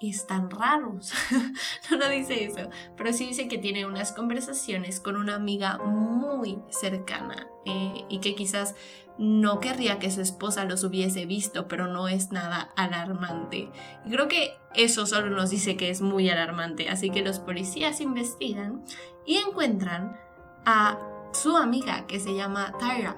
están 0.00 0.50
raros. 0.50 1.12
no, 1.90 1.96
no 1.98 2.08
dice 2.08 2.44
eso, 2.44 2.70
pero 2.96 3.12
sí 3.12 3.26
dice 3.26 3.48
que 3.48 3.58
tiene 3.58 3.86
unas 3.86 4.12
conversaciones 4.12 5.00
con 5.00 5.16
una 5.16 5.34
amiga 5.34 5.78
muy 5.78 6.58
cercana 6.70 7.48
eh, 7.64 8.04
y 8.08 8.20
que 8.20 8.34
quizás 8.34 8.74
no 9.18 9.58
querría 9.58 9.98
que 9.98 10.12
su 10.12 10.20
esposa 10.20 10.64
los 10.64 10.84
hubiese 10.84 11.26
visto, 11.26 11.66
pero 11.66 11.88
no 11.88 12.06
es 12.08 12.30
nada 12.30 12.70
alarmante. 12.76 13.70
Y 14.06 14.10
creo 14.10 14.28
que 14.28 14.56
eso 14.74 15.06
solo 15.06 15.30
nos 15.30 15.50
dice 15.50 15.76
que 15.76 15.90
es 15.90 16.00
muy 16.00 16.30
alarmante, 16.30 16.88
así 16.88 17.10
que 17.10 17.22
los 17.22 17.40
policías 17.40 18.00
investigan 18.00 18.84
y 19.26 19.36
encuentran 19.38 20.16
a 20.64 20.98
su 21.32 21.56
amiga 21.56 22.06
que 22.06 22.20
se 22.20 22.34
llama 22.34 22.72
Tyra. 22.78 23.16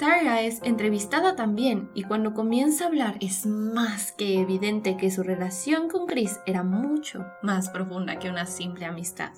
Tyra 0.00 0.40
es 0.40 0.62
entrevistada 0.62 1.36
también 1.36 1.90
y 1.92 2.04
cuando 2.04 2.32
comienza 2.32 2.84
a 2.84 2.86
hablar 2.86 3.18
es 3.20 3.44
más 3.44 4.12
que 4.12 4.40
evidente 4.40 4.96
que 4.96 5.10
su 5.10 5.22
relación 5.22 5.90
con 5.90 6.06
Chris 6.06 6.40
era 6.46 6.62
mucho 6.62 7.26
más 7.42 7.68
profunda 7.68 8.18
que 8.18 8.30
una 8.30 8.46
simple 8.46 8.86
amistad. 8.86 9.32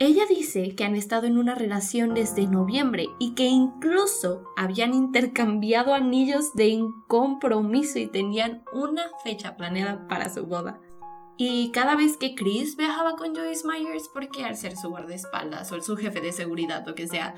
Ella 0.00 0.24
dice 0.28 0.74
que 0.74 0.82
han 0.82 0.96
estado 0.96 1.28
en 1.28 1.38
una 1.38 1.54
relación 1.54 2.14
desde 2.14 2.48
noviembre 2.48 3.06
y 3.20 3.36
que 3.36 3.44
incluso 3.44 4.42
habían 4.56 4.92
intercambiado 4.92 5.94
anillos 5.94 6.52
de 6.54 6.80
compromiso 7.06 8.00
y 8.00 8.08
tenían 8.08 8.64
una 8.72 9.04
fecha 9.22 9.56
planeada 9.56 10.08
para 10.08 10.30
su 10.30 10.46
boda. 10.46 10.80
Y 11.36 11.70
cada 11.70 11.94
vez 11.94 12.16
que 12.16 12.34
Chris 12.34 12.76
viajaba 12.76 13.14
con 13.14 13.36
Joyce 13.36 13.64
Myers, 13.64 14.10
porque 14.12 14.44
al 14.44 14.56
ser 14.56 14.76
su 14.76 14.88
guardaespaldas 14.88 15.70
o 15.70 15.80
su 15.80 15.96
jefe 15.96 16.20
de 16.20 16.32
seguridad, 16.32 16.88
o 16.88 16.96
que 16.96 17.06
sea, 17.06 17.36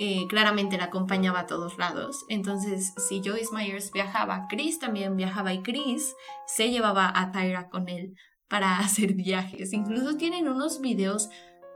eh, 0.00 0.26
claramente 0.28 0.78
la 0.78 0.86
acompañaba 0.86 1.40
a 1.40 1.46
todos 1.46 1.78
lados. 1.78 2.24
Entonces, 2.28 2.92
si 3.08 3.22
Joyce 3.22 3.54
Myers 3.54 3.92
viajaba, 3.92 4.46
Chris 4.48 4.80
también 4.80 5.16
viajaba 5.16 5.52
y 5.52 5.62
Chris 5.62 6.16
se 6.46 6.70
llevaba 6.70 7.12
a 7.14 7.30
Tyra 7.30 7.68
con 7.68 7.88
él 7.88 8.16
para 8.48 8.78
hacer 8.80 9.14
viajes. 9.14 9.72
Incluso 9.72 10.16
tienen 10.16 10.48
unos 10.48 10.80
videos 10.80 11.28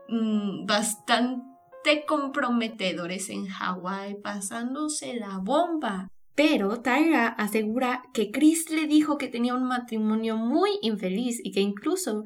Mm, 0.09 0.67
bastante 0.67 2.05
comprometedores 2.07 3.31
en 3.31 3.47
Hawái, 3.47 4.17
pasándose 4.23 5.15
la 5.15 5.39
bomba. 5.39 6.09
Pero 6.35 6.81
Tyra 6.81 7.29
asegura 7.29 8.03
que 8.13 8.31
Chris 8.31 8.71
le 8.71 8.87
dijo 8.87 9.19
que 9.19 9.29
tenía 9.29 9.55
un 9.55 9.65
matrimonio 9.65 10.37
muy 10.37 10.71
infeliz 10.83 11.41
y 11.43 11.53
que 11.53 11.61
incluso 11.61 12.25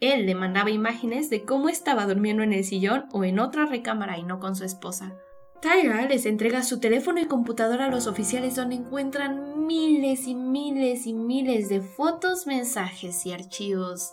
él 0.00 0.26
le 0.26 0.34
mandaba 0.34 0.70
imágenes 0.70 1.30
de 1.30 1.44
cómo 1.44 1.68
estaba 1.68 2.06
durmiendo 2.06 2.42
en 2.42 2.52
el 2.52 2.64
sillón 2.64 3.04
o 3.12 3.24
en 3.24 3.38
otra 3.38 3.64
recámara 3.66 4.18
y 4.18 4.24
no 4.24 4.40
con 4.40 4.56
su 4.56 4.64
esposa. 4.64 5.16
Tyra 5.64 6.06
les 6.06 6.26
entrega 6.26 6.62
su 6.62 6.78
teléfono 6.78 7.20
y 7.20 7.26
computadora 7.26 7.86
a 7.86 7.90
los 7.90 8.06
oficiales 8.06 8.54
donde 8.54 8.74
encuentran 8.74 9.66
miles 9.66 10.26
y 10.26 10.34
miles 10.34 11.06
y 11.06 11.14
miles 11.14 11.70
de 11.70 11.80
fotos, 11.80 12.46
mensajes 12.46 13.24
y 13.24 13.32
archivos 13.32 14.12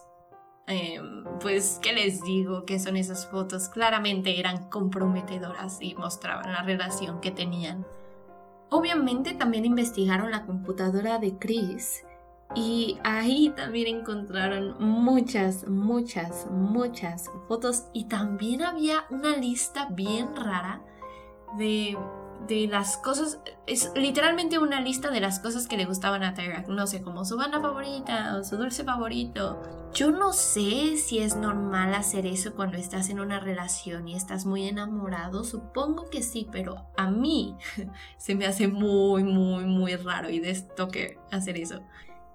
Em, 0.67 1.25
pues, 1.41 1.79
¿qué 1.81 1.91
les 1.91 2.23
digo? 2.23 2.65
Que 2.65 2.79
son 2.79 2.95
esas 2.95 3.27
fotos? 3.27 3.67
Claramente 3.67 4.39
eran 4.39 4.69
comprometedoras 4.69 5.81
y 5.81 5.95
mostraban 5.95 6.53
la 6.53 6.63
relación 6.63 7.19
que 7.19 7.31
tenían. 7.31 7.85
Obviamente 8.69 9.33
también 9.33 9.65
investigaron 9.65 10.31
la 10.31 10.45
computadora 10.45 11.17
de 11.17 11.37
Chris 11.37 12.05
y 12.55 12.97
ahí 13.03 13.49
también 13.49 13.99
encontraron 13.99 14.75
muchas, 14.79 15.67
muchas, 15.67 16.47
muchas 16.49 17.29
fotos 17.49 17.87
y 17.91 18.05
también 18.05 18.61
había 18.61 19.03
una 19.09 19.35
lista 19.35 19.89
bien 19.91 20.33
rara 20.37 20.81
de 21.57 21.97
de 22.47 22.67
las 22.67 22.97
cosas, 22.97 23.39
es 23.67 23.91
literalmente 23.95 24.57
una 24.57 24.81
lista 24.81 25.09
de 25.11 25.19
las 25.19 25.39
cosas 25.39 25.67
que 25.67 25.77
le 25.77 25.85
gustaban 25.85 26.23
a 26.23 26.33
Tyra, 26.33 26.65
no 26.67 26.87
sé, 26.87 27.01
como 27.01 27.23
su 27.25 27.37
banda 27.37 27.61
favorita 27.61 28.37
o 28.37 28.43
su 28.43 28.57
dulce 28.57 28.83
favorito. 28.83 29.61
Yo 29.93 30.11
no 30.11 30.33
sé 30.33 30.97
si 30.97 31.19
es 31.19 31.35
normal 31.35 31.93
hacer 31.93 32.25
eso 32.25 32.55
cuando 32.55 32.77
estás 32.77 33.09
en 33.09 33.19
una 33.19 33.39
relación 33.39 34.07
y 34.07 34.15
estás 34.15 34.45
muy 34.45 34.67
enamorado, 34.67 35.43
supongo 35.43 36.09
que 36.09 36.23
sí, 36.23 36.47
pero 36.51 36.87
a 36.97 37.09
mí 37.09 37.55
se 38.17 38.35
me 38.35 38.45
hace 38.45 38.67
muy, 38.67 39.23
muy, 39.23 39.65
muy 39.65 39.95
raro 39.95 40.29
y 40.29 40.39
de 40.39 40.51
que 40.91 41.19
hacer 41.31 41.57
eso. 41.57 41.81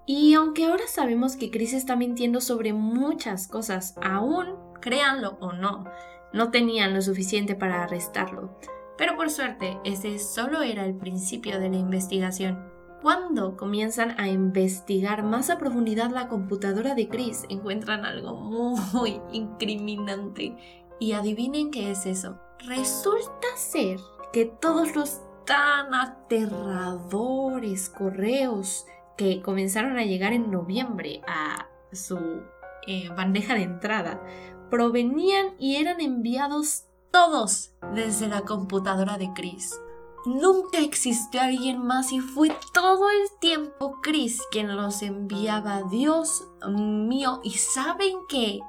Y 0.05 0.33
aunque 0.35 0.65
ahora 0.65 0.87
sabemos 0.87 1.35
que 1.35 1.51
Chris 1.51 1.73
está 1.73 1.97
mintiendo 1.97 2.39
sobre 2.39 2.71
muchas 2.71 3.47
cosas, 3.47 3.95
aún, 4.01 4.47
créanlo 4.79 5.37
o 5.41 5.51
no, 5.51 5.83
no 6.31 6.49
tenían 6.49 6.93
lo 6.93 7.01
suficiente 7.01 7.55
para 7.55 7.83
arrestarlo. 7.83 8.57
Pero 8.97 9.15
por 9.15 9.29
suerte, 9.29 9.77
ese 9.83 10.17
solo 10.19 10.61
era 10.61 10.85
el 10.85 10.95
principio 10.95 11.59
de 11.59 11.69
la 11.69 11.77
investigación. 11.77 12.67
Cuando 13.01 13.55
comienzan 13.55 14.19
a 14.19 14.27
investigar 14.27 15.23
más 15.23 15.49
a 15.49 15.57
profundidad 15.59 16.09
la 16.09 16.27
computadora 16.27 16.95
de 16.95 17.07
Chris, 17.07 17.45
encuentran 17.49 18.05
algo 18.05 18.35
muy 18.35 19.21
incriminante. 19.31 20.55
Y 20.99 21.11
adivinen 21.11 21.69
qué 21.69 21.91
es 21.91 22.07
eso. 22.07 22.39
Resulta 22.65 23.47
ser 23.55 23.99
que 24.33 24.45
todos 24.45 24.95
los 24.95 25.21
tan 25.45 25.93
aterradores 25.93 27.89
correos 27.89 28.85
que 29.15 29.41
comenzaron 29.41 29.97
a 29.97 30.03
llegar 30.03 30.33
en 30.33 30.51
noviembre 30.51 31.21
a 31.27 31.69
su 31.91 32.41
eh, 32.87 33.09
bandeja 33.15 33.53
de 33.53 33.63
entrada 33.63 34.21
provenían 34.69 35.55
y 35.59 35.77
eran 35.77 36.01
enviados 36.01 36.86
todos 37.11 37.71
desde 37.93 38.27
la 38.27 38.41
computadora 38.41 39.17
de 39.17 39.31
Chris. 39.33 39.79
Nunca 40.25 40.79
existió 40.79 41.41
alguien 41.41 41.85
más 41.85 42.11
y 42.11 42.19
fue 42.19 42.55
todo 42.73 43.09
el 43.09 43.39
tiempo 43.39 43.99
Chris 44.01 44.41
quien 44.51 44.75
los 44.75 45.01
enviaba. 45.01 45.83
Dios 45.83 46.45
mío, 46.67 47.39
¿y 47.43 47.51
saben 47.51 48.17
qué? 48.27 48.59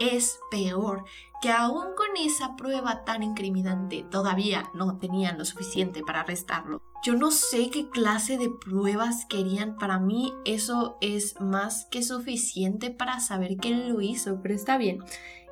Es 0.00 0.38
peor 0.50 1.04
que 1.42 1.50
aún 1.50 1.94
con 1.96 2.16
esa 2.16 2.56
prueba 2.56 3.04
tan 3.04 3.22
incriminante 3.22 4.06
todavía 4.10 4.70
no 4.74 4.98
tenían 4.98 5.38
lo 5.38 5.44
suficiente 5.44 6.02
para 6.02 6.20
arrestarlo. 6.20 6.80
Yo 7.04 7.14
no 7.14 7.30
sé 7.30 7.68
qué 7.68 7.90
clase 7.90 8.38
de 8.38 8.48
pruebas 8.48 9.26
querían. 9.26 9.76
Para 9.76 9.98
mí 9.98 10.32
eso 10.44 10.96
es 11.00 11.40
más 11.40 11.86
que 11.90 12.02
suficiente 12.02 12.90
para 12.90 13.20
saber 13.20 13.56
que 13.56 13.70
lo 13.70 14.00
hizo, 14.00 14.40
pero 14.40 14.54
está 14.54 14.78
bien. 14.78 15.04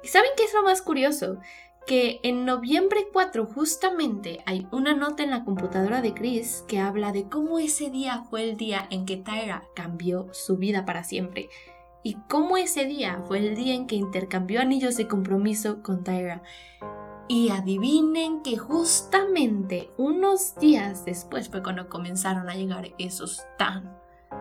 ¿Y 0.03 0.09
saben 0.09 0.31
qué 0.37 0.45
es 0.45 0.55
lo 0.55 0.63
más 0.63 0.81
curioso? 0.81 1.39
Que 1.87 2.21
en 2.23 2.45
noviembre 2.45 3.09
4 3.13 3.47
justamente 3.47 4.43
hay 4.47 4.67
una 4.71 4.95
nota 4.95 5.23
en 5.23 5.31
la 5.31 5.45
computadora 5.45 6.03
de 6.03 6.15
Chris 6.15 6.65
que 6.69 6.79
habla 6.79 7.13
de 7.13 7.29
cómo 7.29 7.59
ese 7.59 7.91
día 7.91 8.25
fue 8.31 8.49
el 8.49 8.57
día 8.57 8.87
en 8.91 9.07
que 9.07 9.17
Tyra 9.17 9.65
cambió 9.75 10.29
su 10.33 10.57
vida 10.57 10.85
para 10.85 11.05
siempre 11.05 11.49
y 12.03 12.15
cómo 12.29 12.57
ese 12.57 12.87
día 12.87 13.23
fue 13.27 13.39
el 13.39 13.55
día 13.55 13.75
en 13.75 13.87
que 13.87 13.97
intercambió 13.97 14.61
anillos 14.61 14.97
de 14.97 15.09
compromiso 15.09 15.83
con 15.83 16.03
Tyra. 16.03 16.43
Y 17.29 17.51
adivinen 17.51 18.43
que 18.43 18.57
justamente 18.57 19.93
unos 19.97 20.57
días 20.57 21.05
después 21.05 21.49
fue 21.49 21.63
cuando 21.63 21.89
comenzaron 21.89 22.51
a 22.51 22.55
llegar 22.55 22.93
esos 22.99 23.45
tan 23.57 23.97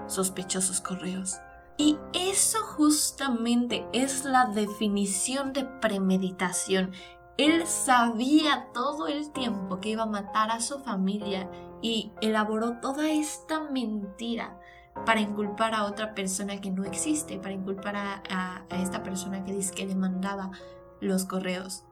sospechosos 0.08 0.82
correos. 0.82 1.38
Y 1.78 1.98
eso 2.14 2.60
justamente 2.60 3.86
es 3.94 4.26
la 4.26 4.48
definición 4.48 5.54
de 5.54 5.66
premeditación. 5.66 6.92
Él 7.40 7.66
sabía 7.68 8.68
todo 8.74 9.08
el 9.08 9.32
tiempo 9.32 9.80
que 9.80 9.92
iba 9.92 10.04
a 10.04 10.08
matar 10.08 10.52
a 10.52 10.60
su 10.60 10.80
familia 10.80 11.50
y 11.82 12.12
elaboró 12.20 12.82
toda 12.82 13.10
esta 13.10 13.62
mentira 13.62 14.60
para 15.06 15.22
inculpar 15.22 15.74
a 15.74 15.86
otra 15.86 16.14
persona 16.14 16.60
que 16.60 16.70
no 16.70 16.84
existe, 16.84 17.38
para 17.38 17.54
inculpar 17.54 17.96
a, 17.96 18.66
esta 18.72 19.04
persona 19.04 19.46
que 19.46 19.54
dice 19.54 19.74
que 19.74 19.86
le 19.86 19.96
mandaba 19.96 20.52
los 21.00 21.24
correos. 21.24 21.86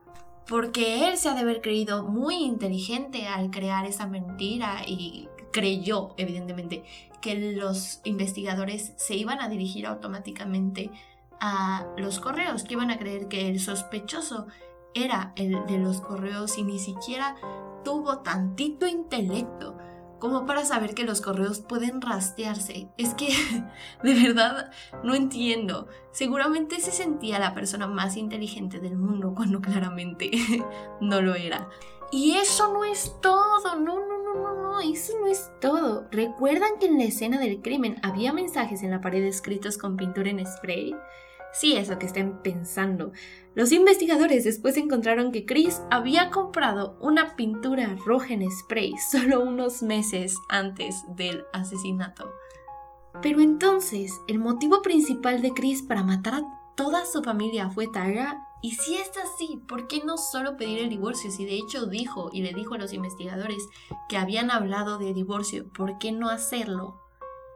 Porque 0.49 1.07
él 1.07 1.17
se 1.17 1.29
ha 1.29 1.33
de 1.33 1.39
haber 1.39 1.61
creído 1.61 2.03
muy 2.03 2.35
inteligente 2.43 3.25
al 3.29 3.49
crear 3.49 3.85
esa 3.85 4.05
mentira 4.05 4.81
y 4.85 5.29
creyó, 5.53 6.13
evidentemente, 6.17 6.83
que 7.21 7.53
los 7.53 8.01
investigadores 8.03 8.91
se 8.97 9.15
iban 9.15 9.39
a 9.39 9.47
dirigir 9.47 9.87
automáticamente 9.87 10.91
a 11.39 11.85
los 11.95 12.19
correos, 12.19 12.63
que 12.63 12.73
iban 12.73 12.91
a 12.91 12.99
creer 12.99 13.29
que 13.29 13.47
el 13.47 13.61
sospechoso 13.61 14.47
era 15.05 15.33
el 15.35 15.65
de 15.65 15.77
los 15.77 16.01
correos 16.01 16.57
y 16.57 16.63
ni 16.63 16.79
siquiera 16.79 17.35
tuvo 17.83 18.19
tantito 18.19 18.87
intelecto 18.87 19.77
como 20.19 20.45
para 20.45 20.65
saber 20.65 20.93
que 20.93 21.03
los 21.03 21.21
correos 21.21 21.59
pueden 21.59 22.01
rastrearse. 22.01 22.89
Es 22.97 23.13
que 23.13 23.27
de 24.03 24.13
verdad 24.13 24.71
no 25.03 25.15
entiendo. 25.15 25.87
Seguramente 26.11 26.79
se 26.79 26.91
sentía 26.91 27.39
la 27.39 27.53
persona 27.53 27.87
más 27.87 28.17
inteligente 28.17 28.79
del 28.79 28.97
mundo 28.97 29.33
cuando 29.35 29.61
claramente 29.61 30.31
no 31.01 31.21
lo 31.21 31.35
era. 31.35 31.69
Y 32.11 32.35
eso 32.35 32.71
no 32.71 32.85
es 32.85 33.15
todo, 33.21 33.75
no, 33.75 33.99
no, 33.99 34.23
no, 34.23 34.33
no, 34.33 34.61
no, 34.61 34.79
eso 34.79 35.13
no 35.19 35.27
es 35.27 35.51
todo. 35.59 36.07
¿Recuerdan 36.09 36.79
que 36.79 36.85
en 36.85 36.97
la 36.97 37.03
escena 37.03 37.37
del 37.37 37.61
crimen 37.61 37.97
había 38.01 38.31
mensajes 38.31 38.81
en 38.81 38.91
la 38.91 39.01
pared 39.01 39.23
escritos 39.23 39.77
con 39.77 39.97
pintura 39.97 40.29
en 40.29 40.45
spray? 40.45 40.95
Sí, 41.59 41.75
eso 41.75 41.97
que 41.97 42.05
estén 42.05 42.41
pensando. 42.43 43.11
Los 43.55 43.71
investigadores 43.71 44.43
después 44.43 44.77
encontraron 44.77 45.31
que 45.31 45.45
Chris 45.45 45.81
había 45.89 46.29
comprado 46.29 46.97
una 47.01 47.35
pintura 47.35 47.95
roja 48.05 48.33
en 48.33 48.49
spray 48.51 48.93
solo 49.11 49.41
unos 49.41 49.81
meses 49.81 50.35
antes 50.49 50.95
del 51.15 51.45
asesinato. 51.53 52.31
Pero 53.21 53.41
entonces, 53.41 54.13
el 54.27 54.37
motivo 54.37 54.83
principal 54.83 55.41
de 55.41 55.53
Chris 55.53 55.81
para 55.81 56.03
matar 56.03 56.35
a 56.35 56.73
toda 56.75 57.05
su 57.05 57.23
familia 57.23 57.71
fue 57.71 57.87
Tara. 57.87 58.43
Y 58.61 58.73
si 58.73 58.95
es 58.95 59.11
así, 59.17 59.59
¿por 59.67 59.87
qué 59.87 60.03
no 60.05 60.17
solo 60.17 60.57
pedir 60.57 60.79
el 60.79 60.89
divorcio? 60.89 61.31
Si 61.31 61.45
de 61.45 61.55
hecho 61.55 61.87
dijo 61.87 62.29
y 62.31 62.43
le 62.43 62.53
dijo 62.53 62.75
a 62.75 62.77
los 62.77 62.93
investigadores 62.93 63.67
que 64.09 64.17
habían 64.17 64.51
hablado 64.51 64.99
de 64.99 65.13
divorcio, 65.13 65.67
¿por 65.73 65.97
qué 65.97 66.11
no 66.11 66.29
hacerlo? 66.29 67.01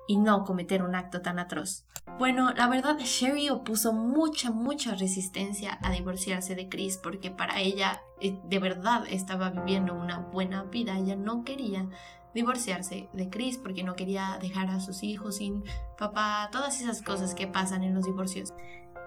y 0.07 0.17
no 0.17 0.43
cometer 0.43 0.83
un 0.83 0.95
acto 0.95 1.21
tan 1.21 1.39
atroz. 1.39 1.85
Bueno, 2.17 2.53
la 2.53 2.67
verdad, 2.67 2.99
Sherry 2.99 3.49
opuso 3.49 3.93
mucha, 3.93 4.51
mucha 4.51 4.93
resistencia 4.95 5.79
a 5.81 5.91
divorciarse 5.91 6.53
de 6.55 6.69
Chris 6.69 6.97
porque 6.97 7.31
para 7.31 7.59
ella 7.59 8.03
eh, 8.19 8.37
de 8.43 8.59
verdad 8.59 9.05
estaba 9.09 9.49
viviendo 9.49 9.95
una 9.95 10.19
buena 10.19 10.63
vida. 10.63 10.97
Ella 10.97 11.15
no 11.15 11.43
quería 11.43 11.87
divorciarse 12.33 13.09
de 13.11 13.29
Chris 13.29 13.57
porque 13.57 13.83
no 13.83 13.95
quería 13.95 14.37
dejar 14.39 14.69
a 14.69 14.79
sus 14.79 15.03
hijos 15.03 15.37
sin 15.37 15.63
papá, 15.97 16.49
todas 16.51 16.79
esas 16.81 17.01
cosas 17.01 17.33
que 17.33 17.47
pasan 17.47 17.83
en 17.83 17.95
los 17.95 18.05
divorcios. 18.05 18.53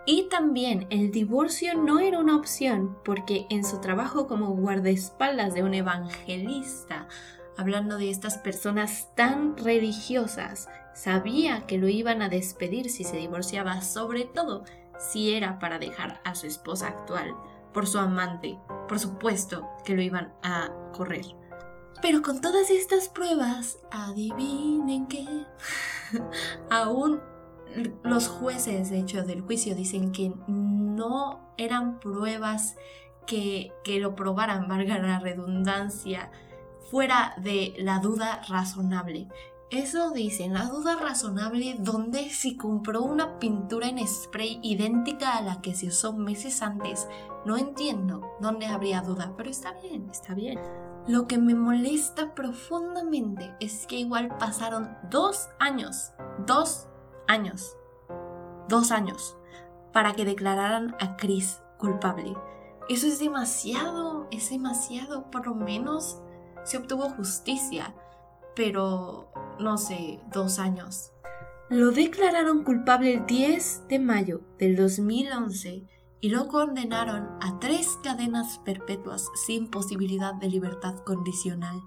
Y 0.06 0.28
también 0.28 0.86
el 0.90 1.10
divorcio 1.10 1.74
no 1.74 2.00
era 2.00 2.18
una 2.18 2.36
opción 2.36 2.98
porque 3.04 3.46
en 3.48 3.64
su 3.64 3.80
trabajo 3.80 4.26
como 4.26 4.50
guardaespaldas 4.50 5.54
de 5.54 5.62
un 5.62 5.72
evangelista, 5.72 7.08
hablando 7.56 7.96
de 7.96 8.10
estas 8.10 8.36
personas 8.36 9.14
tan 9.14 9.56
religiosas 9.56 10.68
Sabía 10.94 11.66
que 11.66 11.78
lo 11.78 11.88
iban 11.88 12.22
a 12.22 12.28
despedir 12.28 12.90
si 12.90 13.04
se 13.04 13.16
divorciaba, 13.16 13.80
sobre 13.82 14.24
todo 14.24 14.64
si 14.98 15.34
era 15.34 15.58
para 15.58 15.78
dejar 15.78 16.20
a 16.24 16.34
su 16.34 16.46
esposa 16.46 16.88
actual 16.88 17.34
por 17.72 17.86
su 17.86 17.98
amante. 17.98 18.58
Por 18.88 18.98
supuesto 19.00 19.68
que 19.84 19.94
lo 19.94 20.02
iban 20.02 20.32
a 20.42 20.70
correr. 20.92 21.26
Pero 22.00 22.22
con 22.22 22.40
todas 22.40 22.70
estas 22.70 23.08
pruebas, 23.08 23.78
adivinen 23.90 25.06
qué. 25.06 25.26
Aún 26.70 27.20
los 28.02 28.28
jueces, 28.28 28.90
de 28.90 29.00
hecho, 29.00 29.24
del 29.24 29.40
juicio 29.40 29.74
dicen 29.74 30.12
que 30.12 30.32
no 30.46 31.52
eran 31.56 31.98
pruebas 31.98 32.76
que, 33.26 33.72
que 33.82 33.98
lo 33.98 34.14
probaran, 34.14 34.68
valga 34.68 34.98
la 34.98 35.18
redundancia, 35.18 36.30
fuera 36.90 37.34
de 37.38 37.74
la 37.78 37.98
duda 37.98 38.42
razonable. 38.48 39.28
Eso 39.74 40.12
dicen, 40.12 40.54
la 40.54 40.66
duda 40.66 40.94
razonable 40.94 41.74
donde 41.80 42.30
si 42.30 42.56
compró 42.56 43.02
una 43.02 43.40
pintura 43.40 43.88
en 43.88 44.06
spray 44.06 44.60
idéntica 44.62 45.36
a 45.36 45.42
la 45.42 45.60
que 45.62 45.74
se 45.74 45.88
usó 45.88 46.12
meses 46.12 46.62
antes. 46.62 47.08
No 47.44 47.56
entiendo 47.56 48.36
dónde 48.38 48.66
habría 48.66 49.02
duda, 49.02 49.34
pero 49.36 49.50
está 49.50 49.72
bien, 49.72 50.08
está 50.10 50.32
bien. 50.32 50.60
Lo 51.08 51.26
que 51.26 51.38
me 51.38 51.56
molesta 51.56 52.36
profundamente 52.36 53.52
es 53.58 53.88
que 53.88 53.96
igual 53.96 54.36
pasaron 54.38 54.96
dos 55.10 55.48
años, 55.58 56.12
dos 56.46 56.86
años, 57.26 57.76
dos 58.68 58.92
años, 58.92 59.36
para 59.92 60.12
que 60.12 60.24
declararan 60.24 60.94
a 61.00 61.16
Chris 61.16 61.60
culpable. 61.78 62.32
Eso 62.88 63.08
es 63.08 63.18
demasiado, 63.18 64.28
es 64.30 64.50
demasiado, 64.50 65.32
por 65.32 65.48
lo 65.48 65.56
menos 65.56 66.20
se 66.62 66.76
obtuvo 66.76 67.10
justicia 67.10 67.92
pero 68.54 69.28
no 69.58 69.78
sé, 69.78 70.20
dos 70.32 70.58
años. 70.58 71.12
Lo 71.70 71.90
declararon 71.90 72.62
culpable 72.62 73.14
el 73.14 73.26
10 73.26 73.88
de 73.88 73.98
mayo 73.98 74.42
del 74.58 74.76
2011 74.76 75.86
y 76.20 76.28
lo 76.28 76.48
condenaron 76.48 77.28
a 77.40 77.58
tres 77.60 77.98
cadenas 78.02 78.58
perpetuas 78.64 79.28
sin 79.46 79.70
posibilidad 79.70 80.34
de 80.34 80.48
libertad 80.48 80.96
condicional. 81.04 81.82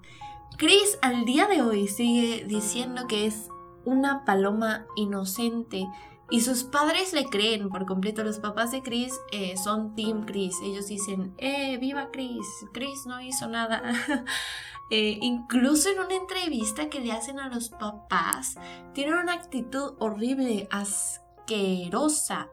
Chris 0.57 0.97
al 1.01 1.25
día 1.25 1.47
de 1.47 1.61
hoy 1.61 1.87
sigue 1.87 2.45
diciendo 2.47 3.07
que 3.07 3.25
es 3.25 3.49
una 3.85 4.25
paloma 4.25 4.85
inocente 4.95 5.87
y 6.29 6.41
sus 6.41 6.63
padres 6.63 7.13
le 7.13 7.25
creen 7.25 7.69
por 7.69 7.85
completo. 7.85 8.23
Los 8.23 8.39
papás 8.39 8.71
de 8.71 8.81
Chris 8.81 9.13
eh, 9.31 9.55
son 9.57 9.95
Team 9.95 10.25
Chris. 10.25 10.55
Ellos 10.63 10.87
dicen, 10.87 11.33
¡eh, 11.37 11.77
viva 11.77 12.09
Chris! 12.11 12.45
Chris 12.73 13.05
no 13.05 13.21
hizo 13.21 13.47
nada. 13.47 13.83
Eh, 14.89 15.19
incluso 15.21 15.89
en 15.89 15.99
una 15.99 16.15
entrevista 16.15 16.89
que 16.89 17.01
le 17.01 17.11
hacen 17.11 17.41
a 17.41 17.49
los 17.49 17.67
papás, 17.67 18.55
tienen 18.93 19.15
una 19.15 19.33
actitud 19.33 19.95
horrible, 19.99 20.69
asquerosa. 20.71 22.47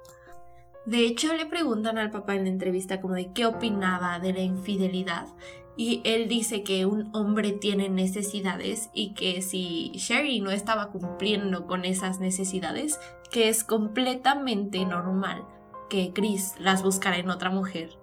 De 0.85 1.07
hecho, 1.07 1.33
le 1.33 1.47
preguntan 1.47 1.97
al 1.97 2.11
papá 2.11 2.35
en 2.35 2.43
la 2.43 2.51
entrevista 2.51 3.01
como 3.01 3.15
de 3.15 3.33
qué 3.33 3.47
opinaba 3.47 4.19
de 4.19 4.33
la 4.33 4.41
infidelidad. 4.41 5.29
Y 5.77 6.01
él 6.05 6.29
dice 6.29 6.63
que 6.63 6.87
un 6.87 7.11
hombre 7.15 7.53
tiene 7.53 7.89
necesidades 7.89 8.91
y 8.95 9.15
que 9.15 9.43
si 9.43 9.91
Sherry 9.95 10.41
no 10.41 10.51
estaba 10.51 10.91
cumpliendo 10.91 11.67
con 11.67 11.85
esas 11.85 12.21
necesidades, 12.21 13.01
que 13.31 13.49
es 13.49 13.65
completamente 13.65 14.85
normal 14.85 15.45
que 15.91 16.13
Chris 16.13 16.55
las 16.59 16.83
buscara 16.83 17.19
en 17.19 17.31
otra 17.31 17.51
mujer 17.51 17.99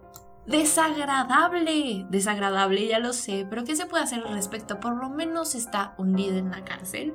desagradable, 0.45 2.05
desagradable, 2.09 2.87
ya 2.87 2.99
lo 2.99 3.13
sé, 3.13 3.45
pero 3.49 3.63
¿qué 3.63 3.75
se 3.75 3.85
puede 3.85 4.03
hacer 4.03 4.25
al 4.25 4.33
respecto? 4.33 4.79
Por 4.79 4.97
lo 4.97 5.09
menos 5.09 5.55
está 5.55 5.93
hundido 5.97 6.37
en 6.37 6.51
la 6.51 6.63
cárcel 6.65 7.13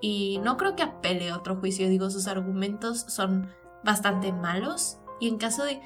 y 0.00 0.40
no 0.42 0.56
creo 0.56 0.74
que 0.74 0.82
apele 0.82 1.32
otro 1.32 1.56
juicio, 1.56 1.88
digo, 1.88 2.10
sus 2.10 2.26
argumentos 2.26 3.00
son 3.08 3.50
bastante 3.84 4.32
malos 4.32 4.98
y 5.20 5.28
en 5.28 5.38
caso 5.38 5.64
de... 5.64 5.80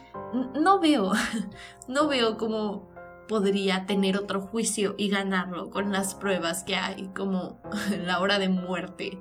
No 0.55 0.81
veo, 0.81 1.12
no 1.88 2.09
veo 2.09 2.37
cómo 2.37 2.88
podría 3.29 3.87
tener 3.87 4.17
otro 4.17 4.41
juicio 4.41 4.95
y 4.97 5.09
ganarlo 5.09 5.71
con 5.71 5.93
las 5.93 6.15
pruebas 6.15 6.65
que 6.65 6.77
hay, 6.77 7.09
como 7.09 7.61
la 8.05 8.21
hora 8.21 8.39
de 8.39 8.49
muerte 8.49 9.19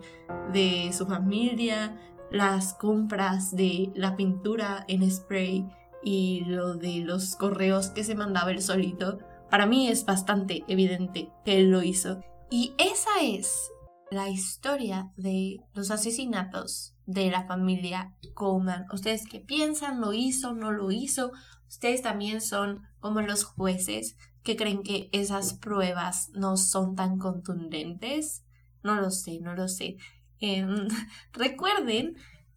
de 0.52 0.92
su 0.94 1.06
familia, 1.06 1.98
las 2.32 2.74
compras 2.74 3.56
de 3.56 3.92
la 3.96 4.16
pintura 4.16 4.86
en 4.88 5.10
spray 5.10 5.68
y 6.04 6.44
lo 6.46 6.76
de 6.76 7.00
los 7.00 7.36
correos 7.36 7.90
que 7.90 8.04
se 8.04 8.16
mandaba 8.16 8.52
él 8.52 8.62
solito, 8.62 9.20
para 9.50 9.66
mí 9.66 9.88
es 9.88 10.06
bastante 10.06 10.64
evidente 10.68 11.32
que 11.44 11.60
él 11.60 11.72
lo 11.72 11.82
hizo. 11.82 12.22
Y 12.50 12.74
esa 12.78 13.22
es 13.22 13.72
la 14.12 14.30
historia 14.30 15.12
de 15.18 15.58
los 15.74 15.92
asesinatos 15.92 16.96
de 17.06 17.32
la 17.32 17.46
familia 17.46 18.16
Coleman. 18.34 18.86
¿Ustedes 18.94 19.26
qué 19.30 19.40
piensan? 19.40 20.00
¿Lo 20.00 20.14
hizo? 20.14 20.54
¿No 20.54 20.72
lo 20.72 20.92
hizo? 20.92 21.32
Ustedes 21.68 22.02
también 22.02 22.42
son 22.42 22.84
como 23.06 23.22
los 23.22 23.44
jueces 23.44 24.18
que 24.42 24.56
creen 24.56 24.82
que 24.82 25.10
esas 25.12 25.54
pruebas 25.54 26.32
no 26.34 26.58
son 26.58 26.96
tan 26.96 27.20
contundentes. 27.20 28.44
No 28.82 28.96
lo 28.96 29.12
sé, 29.12 29.40
no 29.42 29.54
lo 29.54 29.68
sé. 29.68 29.98
Em, 30.40 30.88
recuerden 31.32 32.16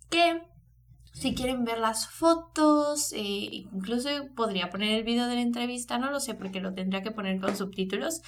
que 0.08 0.40
si 1.12 1.34
quieren 1.34 1.64
ver 1.64 1.80
las 1.80 2.08
fotos, 2.08 3.12
eh, 3.12 3.66
incluso 3.74 4.08
podría 4.34 4.70
poner 4.70 4.98
el 4.98 5.04
video 5.04 5.26
de 5.26 5.34
la 5.34 5.42
entrevista, 5.42 5.98
no 5.98 6.10
lo 6.10 6.18
sé 6.18 6.32
porque 6.32 6.62
lo 6.62 6.72
tendría 6.72 7.02
que 7.02 7.10
poner 7.10 7.38
con 7.42 7.54
subtítulos 7.54 8.22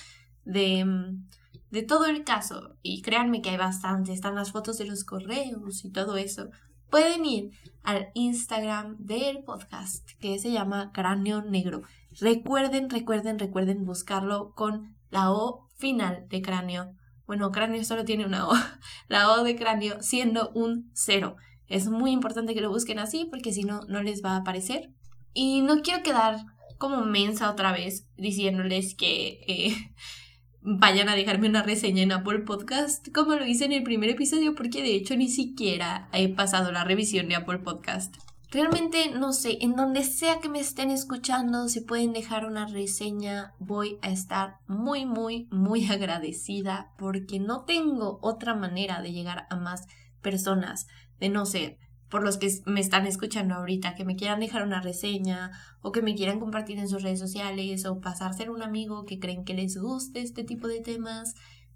de, 0.44 0.84
mm, 0.84 1.26
de 1.70 1.82
todo 1.82 2.04
el 2.04 2.22
caso. 2.22 2.76
Y 2.82 3.00
créanme 3.00 3.40
que 3.40 3.48
hay 3.48 3.56
bastante, 3.56 4.12
están 4.12 4.34
las 4.34 4.52
fotos 4.52 4.76
de 4.76 4.84
los 4.84 5.04
correos 5.04 5.86
y 5.86 5.90
todo 5.90 6.18
eso. 6.18 6.50
Pueden 6.90 7.24
ir 7.24 7.52
al 7.82 8.10
Instagram 8.12 8.98
del 8.98 9.42
podcast 9.42 10.06
que 10.20 10.38
se 10.38 10.52
llama 10.52 10.90
Cráneo 10.92 11.40
Negro. 11.40 11.80
Recuerden, 12.18 12.90
recuerden, 12.90 13.38
recuerden 13.38 13.84
buscarlo 13.84 14.52
con 14.54 14.96
la 15.10 15.30
O 15.32 15.68
final 15.76 16.26
de 16.28 16.42
cráneo. 16.42 16.94
Bueno, 17.26 17.52
cráneo 17.52 17.84
solo 17.84 18.04
tiene 18.04 18.26
una 18.26 18.48
O. 18.48 18.52
La 19.08 19.30
O 19.32 19.44
de 19.44 19.56
cráneo 19.56 20.02
siendo 20.02 20.50
un 20.50 20.90
cero. 20.94 21.36
Es 21.68 21.88
muy 21.88 22.10
importante 22.10 22.54
que 22.54 22.60
lo 22.60 22.70
busquen 22.70 22.98
así 22.98 23.26
porque 23.30 23.52
si 23.52 23.62
no, 23.62 23.82
no 23.88 24.02
les 24.02 24.24
va 24.24 24.32
a 24.32 24.38
aparecer. 24.38 24.90
Y 25.32 25.60
no 25.60 25.82
quiero 25.82 26.02
quedar 26.02 26.38
como 26.78 27.04
mensa 27.04 27.50
otra 27.50 27.72
vez 27.72 28.08
diciéndoles 28.16 28.96
que 28.96 29.40
eh, 29.46 29.76
vayan 30.60 31.08
a 31.08 31.14
dejarme 31.14 31.48
una 31.48 31.62
reseña 31.62 32.02
en 32.02 32.12
Apple 32.12 32.40
Podcast 32.40 33.06
como 33.14 33.34
lo 33.34 33.46
hice 33.46 33.66
en 33.66 33.72
el 33.72 33.82
primer 33.82 34.10
episodio 34.10 34.54
porque 34.54 34.82
de 34.82 34.94
hecho 34.94 35.16
ni 35.16 35.28
siquiera 35.28 36.08
he 36.12 36.28
pasado 36.28 36.72
la 36.72 36.84
revisión 36.84 37.28
de 37.28 37.36
Apple 37.36 37.58
Podcast. 37.58 38.16
Realmente 38.50 39.12
no 39.12 39.32
sé, 39.32 39.58
en 39.60 39.76
donde 39.76 40.02
sea 40.02 40.40
que 40.40 40.48
me 40.48 40.58
estén 40.58 40.90
escuchando, 40.90 41.68
si 41.68 41.82
pueden 41.82 42.12
dejar 42.12 42.46
una 42.46 42.66
reseña, 42.66 43.54
voy 43.60 43.98
a 44.02 44.10
estar 44.10 44.56
muy, 44.66 45.06
muy, 45.06 45.46
muy 45.52 45.86
agradecida 45.90 46.92
porque 46.98 47.38
no 47.38 47.64
tengo 47.64 48.18
otra 48.22 48.54
manera 48.54 49.02
de 49.02 49.12
llegar 49.12 49.46
a 49.50 49.56
más 49.56 49.86
personas 50.20 50.88
de 51.20 51.28
no 51.28 51.46
ser 51.46 51.78
por 52.08 52.24
los 52.24 52.38
que 52.38 52.50
me 52.66 52.80
están 52.80 53.06
escuchando 53.06 53.54
ahorita, 53.54 53.94
que 53.94 54.04
me 54.04 54.16
quieran 54.16 54.40
dejar 54.40 54.64
una 54.64 54.80
reseña 54.80 55.52
o 55.80 55.92
que 55.92 56.02
me 56.02 56.16
quieran 56.16 56.40
compartir 56.40 56.78
en 56.80 56.88
sus 56.88 57.04
redes 57.04 57.20
sociales 57.20 57.86
o 57.86 58.00
pasar 58.00 58.30
a 58.30 58.34
ser 58.34 58.50
un 58.50 58.62
amigo 58.62 59.04
que 59.04 59.20
creen 59.20 59.44
que 59.44 59.54
les 59.54 59.76
guste 59.76 60.20
este 60.20 60.42
tipo 60.42 60.66
de 60.66 60.80
temas. 60.80 61.34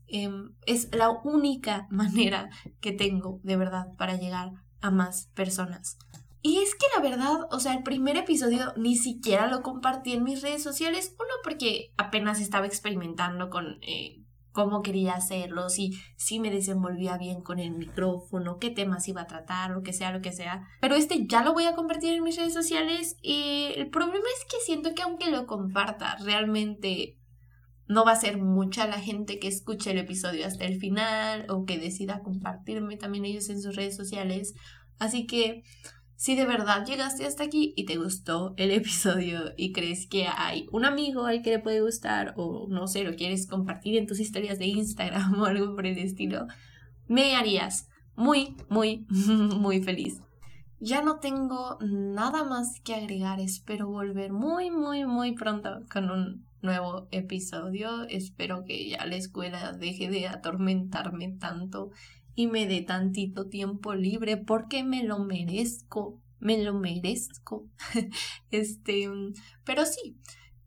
Em, 0.08 0.50
es 0.66 0.88
la 0.92 1.10
única 1.10 1.86
manera 1.90 2.50
que 2.80 2.90
tengo 2.90 3.38
de 3.44 3.56
verdad 3.56 3.86
para 3.96 4.16
llegar 4.16 4.50
a 4.80 4.90
más 4.90 5.28
personas. 5.34 5.98
Y 6.46 6.58
es 6.58 6.74
que 6.74 6.84
la 6.94 7.00
verdad, 7.00 7.48
o 7.52 7.58
sea, 7.58 7.72
el 7.72 7.82
primer 7.82 8.18
episodio 8.18 8.74
ni 8.76 8.96
siquiera 8.96 9.46
lo 9.46 9.62
compartí 9.62 10.12
en 10.12 10.24
mis 10.24 10.42
redes 10.42 10.62
sociales. 10.62 11.16
Uno, 11.18 11.30
porque 11.42 11.94
apenas 11.96 12.38
estaba 12.38 12.66
experimentando 12.66 13.48
con, 13.48 13.78
eh, 13.80 14.22
cómo 14.52 14.82
quería 14.82 15.14
hacerlo, 15.14 15.70
si, 15.70 15.92
si 16.18 16.40
me 16.40 16.50
desenvolvía 16.50 17.16
bien 17.16 17.40
con 17.40 17.60
el 17.60 17.70
micrófono, 17.70 18.58
qué 18.58 18.68
temas 18.68 19.08
iba 19.08 19.22
a 19.22 19.26
tratar, 19.26 19.70
lo 19.70 19.82
que 19.82 19.94
sea, 19.94 20.12
lo 20.12 20.20
que 20.20 20.32
sea. 20.32 20.68
Pero 20.82 20.96
este 20.96 21.26
ya 21.26 21.42
lo 21.42 21.54
voy 21.54 21.64
a 21.64 21.74
compartir 21.74 22.12
en 22.12 22.22
mis 22.22 22.36
redes 22.36 22.52
sociales 22.52 23.16
y 23.22 23.72
el 23.74 23.88
problema 23.88 24.26
es 24.38 24.44
que 24.44 24.58
siento 24.66 24.94
que 24.94 25.00
aunque 25.00 25.30
lo 25.30 25.46
comparta, 25.46 26.18
realmente 26.22 27.16
no 27.88 28.04
va 28.04 28.12
a 28.12 28.20
ser 28.20 28.36
mucha 28.36 28.86
la 28.86 29.00
gente 29.00 29.38
que 29.38 29.48
escuche 29.48 29.92
el 29.92 29.98
episodio 29.98 30.46
hasta 30.46 30.66
el 30.66 30.78
final 30.78 31.46
o 31.48 31.64
que 31.64 31.78
decida 31.78 32.20
compartirme 32.22 32.98
también 32.98 33.24
ellos 33.24 33.48
en 33.48 33.62
sus 33.62 33.74
redes 33.74 33.96
sociales. 33.96 34.52
Así 34.98 35.26
que 35.26 35.62
si 36.24 36.36
de 36.36 36.46
verdad 36.46 36.86
llegaste 36.86 37.26
hasta 37.26 37.44
aquí 37.44 37.74
y 37.76 37.84
te 37.84 37.98
gustó 37.98 38.54
el 38.56 38.70
episodio 38.70 39.52
y 39.58 39.72
crees 39.72 40.06
que 40.06 40.26
hay 40.26 40.66
un 40.72 40.86
amigo 40.86 41.26
al 41.26 41.42
que 41.42 41.50
le 41.50 41.58
puede 41.58 41.82
gustar 41.82 42.32
o 42.38 42.66
no 42.66 42.86
sé, 42.86 43.04
lo 43.04 43.14
quieres 43.14 43.46
compartir 43.46 43.98
en 43.98 44.06
tus 44.06 44.20
historias 44.20 44.58
de 44.58 44.64
Instagram 44.64 45.34
o 45.38 45.44
algo 45.44 45.74
por 45.74 45.84
el 45.84 45.98
estilo, 45.98 46.46
me 47.08 47.36
harías 47.36 47.90
muy, 48.16 48.56
muy, 48.70 49.04
muy 49.10 49.82
feliz. 49.82 50.22
Ya 50.80 51.02
no 51.02 51.18
tengo 51.18 51.76
nada 51.82 52.42
más 52.42 52.80
que 52.82 52.94
agregar, 52.94 53.38
espero 53.38 53.88
volver 53.88 54.32
muy, 54.32 54.70
muy, 54.70 55.04
muy 55.04 55.34
pronto 55.34 55.82
con 55.92 56.10
un 56.10 56.46
nuevo 56.62 57.06
episodio. 57.10 58.04
Espero 58.08 58.64
que 58.64 58.88
ya 58.88 59.04
la 59.04 59.16
escuela 59.16 59.72
deje 59.72 60.08
de 60.08 60.28
atormentarme 60.28 61.36
tanto 61.38 61.90
y 62.34 62.46
me 62.46 62.66
dé 62.66 62.82
tantito 62.82 63.48
tiempo 63.48 63.94
libre 63.94 64.36
porque 64.36 64.84
me 64.84 65.04
lo 65.04 65.18
merezco, 65.18 66.20
me 66.38 66.62
lo 66.62 66.74
merezco. 66.74 67.66
este, 68.50 69.08
pero 69.64 69.86
sí, 69.86 70.16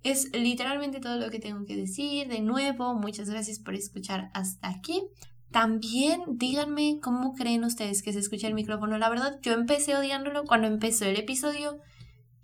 es 0.03 0.31
literalmente 0.33 0.99
todo 0.99 1.17
lo 1.17 1.29
que 1.29 1.39
tengo 1.39 1.65
que 1.65 1.75
decir. 1.75 2.27
De 2.27 2.41
nuevo, 2.41 2.95
muchas 2.95 3.29
gracias 3.29 3.59
por 3.59 3.73
escuchar 3.73 4.29
hasta 4.33 4.69
aquí. 4.69 5.03
También 5.51 6.21
díganme 6.27 6.99
cómo 7.01 7.33
creen 7.33 7.63
ustedes 7.63 8.03
que 8.03 8.13
se 8.13 8.19
escucha 8.19 8.47
el 8.47 8.53
micrófono. 8.53 8.97
La 8.97 9.09
verdad, 9.09 9.39
yo 9.41 9.53
empecé 9.53 9.95
odiándolo 9.95 10.43
cuando 10.43 10.67
empezó 10.67 11.05
el 11.05 11.17
episodio 11.17 11.79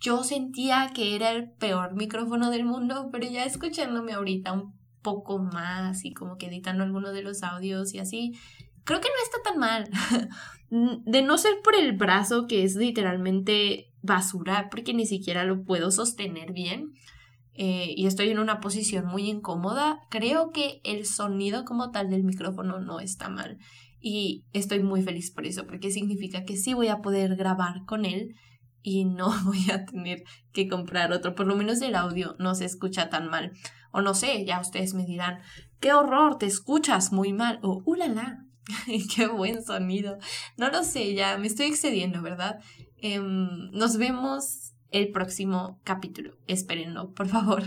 yo 0.03 0.21
sentía 0.25 0.91
que 0.93 1.15
era 1.15 1.31
el 1.31 1.49
peor 1.49 1.95
micrófono 1.95 2.49
del 2.49 2.65
mundo, 2.65 3.07
pero 3.09 3.25
ya 3.25 3.45
escuchándome 3.45 4.11
ahorita 4.11 4.51
un 4.51 4.73
poco 5.01 5.39
más 5.39 6.03
y 6.03 6.13
como 6.13 6.37
que 6.37 6.47
editando 6.47 6.83
algunos 6.83 7.13
de 7.13 7.23
los 7.23 7.41
audios 7.41 7.93
y 7.93 7.99
así, 7.99 8.33
creo 8.83 9.01
que 9.01 9.09
no 9.09 9.23
está 9.23 9.51
tan 9.51 9.59
mal. 9.59 9.89
de 11.05 11.21
no 11.21 11.37
ser 11.37 11.53
por 11.63 11.75
el 11.75 11.93
brazo 11.93 12.47
que 12.47 12.63
es 12.63 12.75
literalmente 12.75 13.91
basura, 14.01 14.69
porque 14.71 14.93
ni 14.93 15.05
siquiera 15.05 15.43
lo 15.43 15.63
puedo 15.63 15.91
sostener 15.91 16.51
bien. 16.51 16.91
Eh, 17.55 17.93
y 17.95 18.07
estoy 18.07 18.29
en 18.29 18.39
una 18.39 18.59
posición 18.59 19.05
muy 19.05 19.29
incómoda, 19.29 19.99
creo 20.09 20.49
que 20.51 20.81
el 20.83 21.05
sonido 21.05 21.65
como 21.65 21.91
tal 21.91 22.09
del 22.09 22.23
micrófono 22.23 22.79
no 22.79 22.99
está 22.99 23.29
mal. 23.29 23.59
Y 23.99 24.45
estoy 24.51 24.81
muy 24.81 25.03
feliz 25.03 25.31
por 25.31 25.45
eso, 25.45 25.65
porque 25.65 25.91
significa 25.91 26.43
que 26.43 26.57
sí 26.57 26.73
voy 26.73 26.87
a 26.87 27.01
poder 27.01 27.35
grabar 27.35 27.85
con 27.85 28.05
él 28.05 28.35
y 28.81 29.05
no 29.05 29.31
voy 29.45 29.69
a 29.71 29.85
tener 29.85 30.23
que 30.51 30.67
comprar 30.67 31.11
otro. 31.11 31.35
Por 31.35 31.47
lo 31.47 31.55
menos 31.55 31.81
el 31.81 31.95
audio 31.95 32.35
no 32.39 32.55
se 32.55 32.65
escucha 32.65 33.09
tan 33.09 33.29
mal. 33.29 33.51
O 33.91 34.01
no 34.01 34.15
sé, 34.15 34.43
ya 34.45 34.59
ustedes 34.59 34.95
me 34.95 35.05
dirán, 35.05 35.39
qué 35.79 35.93
horror, 35.93 36.37
te 36.39 36.47
escuchas 36.47 37.13
muy 37.13 37.31
mal. 37.31 37.59
O, 37.61 37.83
ulala, 37.85 38.45
qué 39.15 39.27
buen 39.27 39.63
sonido. 39.63 40.17
No 40.57 40.69
lo 40.69 40.83
sé, 40.83 41.13
ya 41.13 41.37
me 41.37 41.47
estoy 41.47 41.67
excediendo, 41.67 42.21
¿verdad? 42.21 42.59
Em, 42.97 43.69
nos 43.71 43.97
vemos 43.97 44.73
el 44.91 45.11
próximo 45.11 45.79
capítulo. 45.83 46.37
Espérenlo, 46.47 47.11
por 47.13 47.27
favor. 47.27 47.61